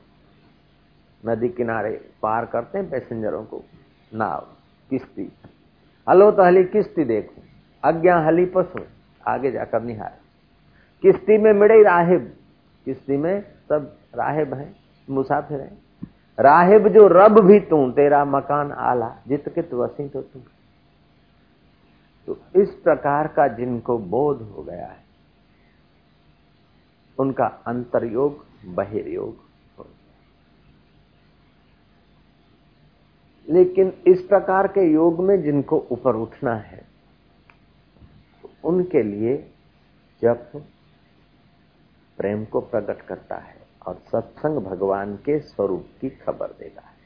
नदी 1.22 1.48
किनारे 1.48 1.90
पार 2.22 2.46
करते 2.46 2.78
हैं 2.78 2.88
पैसेंजरों 2.90 3.42
को। 3.44 3.62
नाव, 4.12 4.46
किश्ती। 4.90 5.30
हलो 6.06 6.30
तो 6.30 6.44
हली 6.44 6.64
किश्ती 6.66 7.04
देखू। 7.04 7.42
अज्ञा 7.82 8.16
हली 8.18 8.44
पशु, 8.46 8.80
आगे 9.22 9.50
जाकर 9.50 9.82
निहार। 9.82 10.16
किश्ती 11.04 11.38
में 11.38 11.52
मिड़े 11.52 11.82
राहिब। 11.82 12.32
किश्ती 12.86 13.16
में 13.16 13.40
सब 13.68 13.92
राहिब 14.14 14.54
हैं, 14.54 14.74
मुसाफिर 15.08 15.60
हैं। 15.60 15.76
राहिब 16.38 16.88
जो 16.88 17.06
रब 17.08 17.40
भी 17.40 17.58
तू, 17.60 17.90
तेरा 17.90 18.24
मकान 18.24 18.72
आला, 18.72 19.08
जित 19.28 19.48
कित 19.48 19.74
वसी 19.74 20.08
तो 20.08 20.22
तू। 20.22 20.40
तो 22.28 22.60
इस 22.62 22.68
प्रकार 22.74 23.26
का 23.28 23.46
जिनको 23.48 23.98
बोध 23.98 24.42
हो 24.48 24.62
गया 24.62 24.86
है, 24.86 25.04
उनका 27.18 27.46
अंतरयोग, 27.66 28.44
बहिर्योग 28.66 29.36
हो 29.78 29.84
गया 29.84 29.96
लेकिन 33.48 33.92
इस 34.06 34.20
प्रकार 34.22 34.66
के 34.68 34.84
योग 34.84 35.20
में 35.24 35.40
जिनको 35.42 35.78
ऊपर 35.90 36.16
उठना 36.16 36.54
है 36.54 36.80
तो 38.42 38.50
उनके 38.64 39.02
लिए 39.02 39.36
जप 40.22 40.50
प्रेम 42.18 42.44
को 42.44 42.60
प्रकट 42.62 43.02
करता 43.02 43.36
है। 43.36 43.57
और 43.86 43.94
सत्संग 43.94 44.58
भगवान 44.58 45.16
के 45.16 45.38
स्वरूप 45.38 45.86
की 46.00 46.08
खबर 46.10 46.46
देता 46.46 46.80
है। 46.80 46.96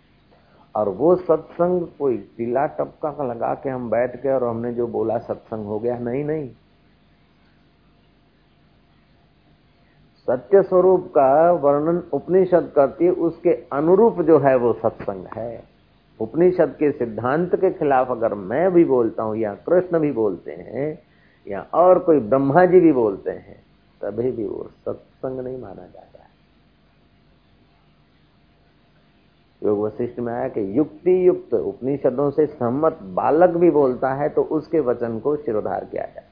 और 0.74 0.88
वो 0.88 1.16
सत्संग 1.16 1.86
कोई 1.98 2.16
टीला 2.16 2.66
टपका 2.66 3.24
लगा 3.24 3.54
के 3.54 3.70
हम 3.70 3.90
बैठ 3.90 4.16
के 4.16 4.32
और 4.32 4.44
हमने 4.44 4.72
जो 4.74 4.86
बोला 4.86 5.18
सत्संग 5.18 5.66
हो 5.66 5.78
गया, 5.78 5.98
नहीं 5.98 6.24
नहीं। 6.24 6.50
सत्य 10.28 10.62
स्वरूप 10.62 11.06
का 11.08 11.52
वर्णन 11.52 12.02
उपनिषद 12.12 12.72
करती 12.76 13.04
है, 13.04 13.10
उसके 13.10 13.50
अनुरूप 13.72 14.20
जो 14.20 14.38
है 14.38 14.56
वो 14.56 14.72
सत्संग 14.72 15.26
है। 15.36 15.64
उपनिषद 16.20 16.76
के 16.78 16.90
सिद्धांत 16.92 17.56
के 17.56 17.70
खिलाफ 17.70 18.10
अगर 18.10 18.34
मैं 18.34 18.72
भी 18.72 18.84
बोलता 18.84 19.22
हूँ 19.22 19.36
या 19.36 19.54
कृष्ण 19.54 19.98
भी 19.98 20.12
बोलते 20.12 20.52
हैं, 20.52 20.98
या 21.46 21.66
और 21.74 21.98
कोई 21.98 22.20
ब्रह्मा 22.20 22.64
जी 22.64 22.80
भी 22.80 22.92
बोलते 22.92 23.30
हैं, 23.30 23.62
तभी 24.00 24.30
भी 24.30 24.46
वो 24.46 24.70
सत्संग 24.84 25.40
नहीं 25.40 25.58
माना 25.58 25.82
जाता 25.82 26.22
है 26.22 26.30
योग 29.62 29.78
वशिष्ठ 29.80 30.18
में 30.18 30.32
आया 30.32 30.48
कि 30.48 30.66
युक्ति 30.78 31.14
युक्त 31.26 31.54
उपनिषदों 31.54 32.30
से 32.30 32.46
सहमत 32.46 32.98
बालक 33.14 33.56
भी 33.56 33.70
बोलता 33.70 34.12
है 34.14 34.28
तो 34.28 34.42
उसके 34.52 34.80
वचन 34.82 35.18
को 35.18 35.36
शिरोधार 35.38 35.84
किया 35.84 36.04
जाए। 36.04 36.26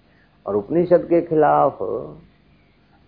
और 0.47 0.57
उपनिषद 0.57 1.07
के 1.11 1.21
खिलाफ 1.23 1.83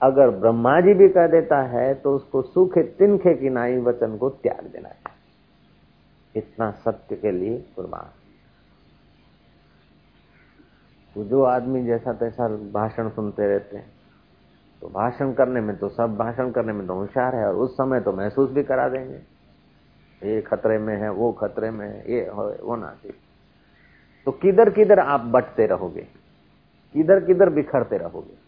अगर 0.00 0.30
ब्रह्मा 0.36 0.80
जी 0.80 0.94
भी 0.94 1.08
कह 1.08 1.26
देता 1.28 1.60
है 1.68 1.92
तो 1.94 2.14
उसको 2.16 2.42
सूखे, 2.42 2.82
तिनखे 2.82 3.34
की 3.34 3.50
नाई 3.50 3.78
वचन 3.80 4.16
को 4.16 4.28
त्याग 4.30 4.64
देना 4.64 4.88
चाहिए 4.88 5.20
इतना 6.34 6.70
सत्य 6.84 7.16
के 7.16 7.30
लिए 7.30 7.58
कुर्बान। 7.76 8.10
तो 11.16 11.24
जो 11.24 11.42
आदमी 11.44 11.82
जैसा 11.84 12.12
तैसा 12.14 12.48
भाषण 12.72 13.08
सुनते 13.10 13.46
रहते 13.48 13.76
हैं 13.76 13.90
तो 14.82 14.88
भाषण 14.90 15.32
करने 15.32 15.60
में 15.60 15.76
तो 15.76 15.88
सब 15.90 16.16
भाषण 16.16 16.50
करने 16.50 16.72
में 16.72 16.86
तो 16.86 16.94
होशियार 16.94 17.34
है, 17.36 17.46
और 17.48 17.54
उस 17.56 17.74
समय 17.74 18.00
तो 18.00 18.12
महसूस 18.12 18.50
भी 18.50 18.62
करा 18.64 18.88
देंगे। 18.88 19.18
ये 20.22 20.40
खतरे 20.42 20.78
में 20.78 20.96
है, 20.96 21.10
वो 21.10 21.32
खतरे 21.32 21.70
में 21.70 21.86
है, 21.86 22.12
ये 22.12 22.28
वो 22.30 22.76
ना 22.76 22.94
तो 24.26 24.32
किधर 24.32 24.70
किधर 24.70 24.98
आप 24.98 25.20
बटते 25.26 25.66
रहोगे? 25.66 26.06
किधर 26.94 27.20
किधर 27.24 27.48
बिखरते 27.50 27.98
रहोगे? 27.98 28.40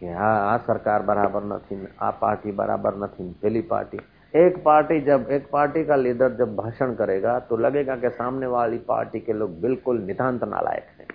कि 0.00 0.08
हाँ 0.08 0.36
आ 0.48 0.56
सरकार 0.58 1.02
बराबर 1.02 1.42
नहीं 1.44 1.86
आ 2.00 2.10
पार्टी 2.10 2.52
बराबर 2.52 2.94
नहीं 2.96 3.32
पहली 3.32 3.60
पार्टी। 3.62 3.98
एक 4.34 4.62
पार्टी 4.64 5.00
जब, 5.00 5.26
एक 5.30 5.48
पार्टी 5.52 5.84
का 5.84 5.96
लीडर 5.96 6.32
जब 6.32 6.54
भाषण 6.56 6.94
करेगा 6.94 7.38
तो 7.40 7.56
लगेगा 7.56 7.96
कि 7.96 8.10
सामने 8.10 8.46
वाली 8.46 8.78
पार्टी 8.78 9.20
के 9.20 9.32
लोग 9.32 9.60
बिल्कुल 9.60 10.00
नितांत 10.00 10.44
नालायक 10.44 10.86
हैं, 10.98 11.06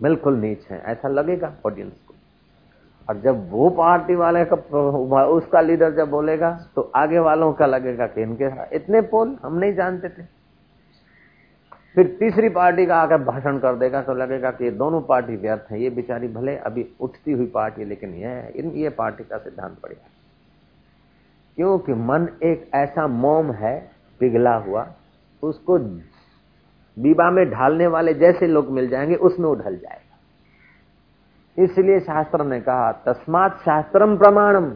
बिल्कुल 0.00 0.36
नीच 0.36 0.66
हैं, 0.70 0.82
ऐसा 0.82 1.08
लगेगा 1.08 1.52
ऑडियंस 1.66 1.92
और 3.08 3.20
जब 3.20 3.50
वो 3.50 3.68
पार्टी 3.70 4.14
वाले 4.14 4.44
का 4.44 5.24
उसका 5.26 5.60
लीडर 5.60 5.94
जब 5.94 6.10
बोलेगा 6.10 6.50
तो 6.76 6.82
आगे 6.96 7.18
वालों 7.18 7.52
का 7.52 7.66
लगेगा 7.66 8.06
कि 8.06 8.22
इनके 8.22 8.76
इतने 8.76 9.00
पोल 9.10 9.36
हम 9.42 9.58
नहीं 9.58 9.74
जानते 9.74 10.08
थे। 10.08 10.22
फिर 11.94 12.06
तीसरी 12.18 12.48
पार्टी 12.48 12.84
का 12.86 12.96
आकर 12.96 13.22
भाषण 13.24 13.58
कर 13.58 13.76
देगा 13.76 14.02
तो 14.02 14.14
लगेगा 14.14 14.50
कि 14.50 14.64
ये 14.64 14.70
दोनों 14.72 15.00
पार्टी 15.02 15.36
व्यर्थ 15.36 15.70
है, 15.70 15.82
ये 15.82 15.90
बेचारी 15.90 16.28
भले 16.28 16.56
अभी 16.58 16.86
उठती 17.00 17.32
हुई 17.32 17.46
पार्टी 17.46 17.84
लेकिन 17.84 18.14
ये 18.14 18.82
ये 18.82 18.88
पार्टी 18.90 19.24
का 19.24 19.38
सिद्धांत 19.38 19.76
बढ़िया 19.82 20.08
क्योंकि 21.56 21.92
मन 21.92 22.28
एक 22.42 22.70
ऐसा 22.74 23.06
मोम 23.06 23.50
है, 23.52 23.78
पिघला 24.20 24.54
हुआ, 24.58 24.86
उसको 25.42 25.78
बीबा 26.96 27.30
में 27.30 27.44
ढालने 27.50 27.86
वाले 27.86 28.14
जैसे 28.14 28.46
लोग 28.46 28.70
मिल 28.70 28.88
जाएँगे, 28.88 29.14
उसमें 29.16 29.46
वो 29.46 29.54
ढल 29.54 29.76
जाएगा। 29.76 30.07
इसलिए 31.58 32.00
शास्त्र 32.00 32.44
ने 32.44 32.60
कहा, 32.60 32.92
तस्मात 32.92 33.58
शास्त्रम 33.58 34.18
प्रमाणम 34.18 34.70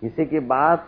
किसी 0.00 0.26
की 0.26 0.40
बात 0.40 0.86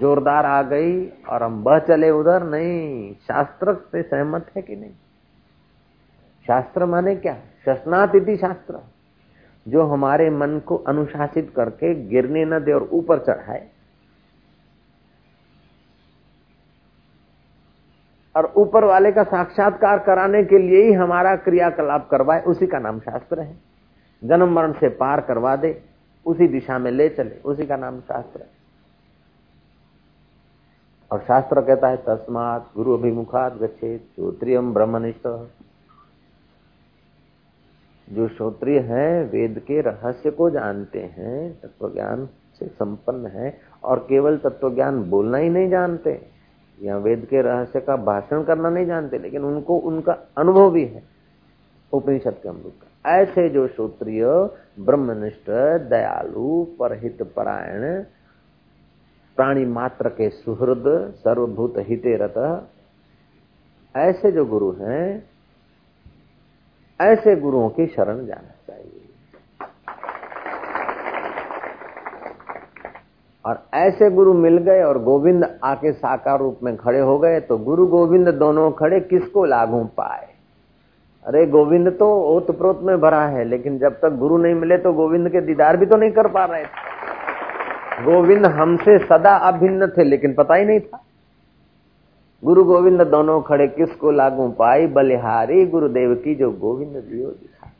जोरदार 0.00 0.46
आ 0.46 0.62
गई 0.62 1.06
और 1.08 1.42
हम 1.42 1.64
बह 1.64 1.78
चले 1.78 2.10
उधर। 2.10 2.42
नहीं, 2.42 3.14
शास्त्र 3.14 3.74
से 3.74 4.02
सहमत 4.02 4.50
है 4.56 4.62
कि 4.62 4.76
नहीं? 4.76 4.90
शास्त्र 6.46 6.86
माने 6.86 7.16
क्या? 7.16 7.34
शस्नात 7.34 8.14
इति 8.14 8.36
शास्त्र। 8.36 8.80
जो 9.68 9.82
हमारे 9.82 10.30
मन 10.30 10.58
को 10.58 10.76
अनुशासित 10.76 11.52
करके 11.56 11.94
गिरने 11.94 12.44
न 12.44 12.58
दे 12.58 12.72
और 12.72 12.88
ऊपर 12.92 13.18
चढ़ाए। 13.18 13.73
और 18.36 18.52
ऊपर 18.56 18.84
वाले 18.84 19.12
का 19.12 19.22
साक्षात्कार 19.22 19.98
कराने 19.98 20.44
के 20.44 20.58
लिए 20.58 20.82
ही 20.82 20.92
हमारा 20.92 21.36
क्रियाकलाप 21.36 22.08
करवाए, 22.10 22.42
उसी 22.42 22.66
का 22.66 22.78
नाम 22.78 23.00
शास्त्र 23.00 23.40
है। 23.40 23.56
जन्म 24.24 24.52
मरण 24.52 24.72
से 24.72 24.88
पार 24.88 25.20
करवा 25.20 25.56
दे, 25.56 25.82
उसी 26.26 26.48
दिशा 26.48 26.78
में 26.78 26.90
ले 26.90 27.08
चले, 27.08 27.40
उसी 27.44 27.66
का 27.66 27.76
नाम 27.76 28.00
शास्त्र 28.00 28.40
है। 28.40 28.46
और 31.12 31.20
शास्त्र 31.20 31.60
कहता 31.60 31.88
है, 31.88 31.96
तस्मात 31.96 32.70
गुरु 32.76 32.98
अभिमुखात 32.98 33.54
गच्छे 33.54 33.98
श्रोत्रियम 33.98 34.74
ब्रह्मनिष्ठ। 34.74 35.28
जो 38.10 38.28
श्रोत्रिय 38.28 38.78
है, 38.78 39.24
वेद 39.24 39.58
के 39.58 39.80
रहस्य 39.80 40.30
को 40.30 40.50
जानते 40.50 41.00
हैं 41.00 41.60
तत्व 41.60 41.92
ज्ञान 41.92 42.28
से 42.58 42.66
संपन्न 42.66 43.26
है, 43.26 43.60
और 43.84 43.98
केवल 43.98 44.36
तत्व 44.36 44.74
ज्ञान 44.74 45.10
बोलना 45.10 45.38
ही 45.38 45.48
नहीं 45.48 45.70
जानते। 45.70 46.33
या 46.82 46.96
वेद 46.96 47.26
के 47.30 47.42
रहस्य 47.42 47.80
का 47.80 47.96
भाषण 47.96 48.42
करना 48.42 48.70
नहीं 48.70 48.86
जानते, 48.86 49.18
लेकिन 49.18 49.44
उनको, 49.44 49.76
उनका 49.76 50.12
अनुभव 50.38 50.70
भी 50.70 50.84
है 50.84 51.02
उपनिषद 51.92 52.36
के 52.42 52.48
अमृत 52.48 52.72
का। 52.82 53.10
ऐसे 53.10 53.48
जो 53.48 53.68
श्रोत्रिय, 53.68 54.24
ब्रह्मनिष्ठ, 54.80 55.50
दयालु, 55.88 56.64
परहित 56.64 57.22
परायण, 57.22 58.02
प्राणी 59.36 59.64
मात्र 59.64 60.08
के 60.08 60.30
सुहृद, 60.30 61.14
सर्वभूत 61.16 61.74
हिते 61.78 62.16
रत 62.16 62.68
ऐसे 63.96 64.32
जो 64.32 64.44
गुरु 64.44 64.72
हैं, 64.72 65.30
ऐसे 67.00 67.36
गुरुओं 67.36 67.70
की 67.70 67.86
शरण 67.86 68.26
जाना 68.26 68.54
चाहिए 68.66 69.00
और 73.44 73.58
ऐसे 73.74 74.10
गुरु 74.10 74.32
मिल 74.34 74.56
गए 74.58 74.82
और 74.82 74.98
गोविंद 75.02 75.44
आके 75.64 75.92
साकार 75.92 76.38
रूप 76.38 76.58
में 76.62 76.76
खड़े 76.76 77.00
हो 77.00 77.18
गए 77.18 77.40
तो 77.40 77.58
गुरु 77.60 77.86
गोविंद 77.86 78.28
दोनों 78.34 78.70
खड़े 78.72 79.00
किसको 79.00 79.44
लागू 79.44 79.84
पाए? 79.96 80.26
अरे 81.24 81.46
गोविंद 81.46 81.88
तो 81.90 82.06
ओत 82.26 82.50
प्रोत 82.58 82.80
में 82.82 83.00
भरा 83.00 83.22
है, 83.26 83.44
लेकिन 83.44 83.78
जब 83.78 83.92
तक 83.94 84.16
गुरु 84.18 84.38
नहीं 84.38 84.54
मिले 84.54 84.78
तो 84.78 84.92
गोविंद 84.92 85.28
के 85.28 85.40
दीदार 85.40 85.76
भी 85.76 85.86
तो 85.86 85.96
नहीं 85.96 86.10
कर 86.10 86.28
पा 86.28 86.44
रहे 86.44 86.64
थे। 86.64 88.04
गोविंद 88.04 88.46
हमसे 88.46 88.98
सदा 88.98 89.34
अभिन्न 89.48 89.86
थे, 89.88 90.04
लेकिन 90.04 90.34
पता 90.34 90.54
ही 90.54 90.64
नहीं 90.64 90.80
था। 90.80 91.02
गुरु 92.42 92.64
गोविंद 92.64 93.02
दोनों 93.02 93.40
खड़े 93.42 93.66
किसको 93.68 94.10
लागू 94.10 94.48
पाई 94.48 94.86
बलिहारी 94.86 95.64
गुरुदेव 95.66 96.14
की 96.14 96.34
जो 96.34 96.50
गोविंद 96.50 96.96
दियो 96.96 97.28
दिखा। 97.28 97.70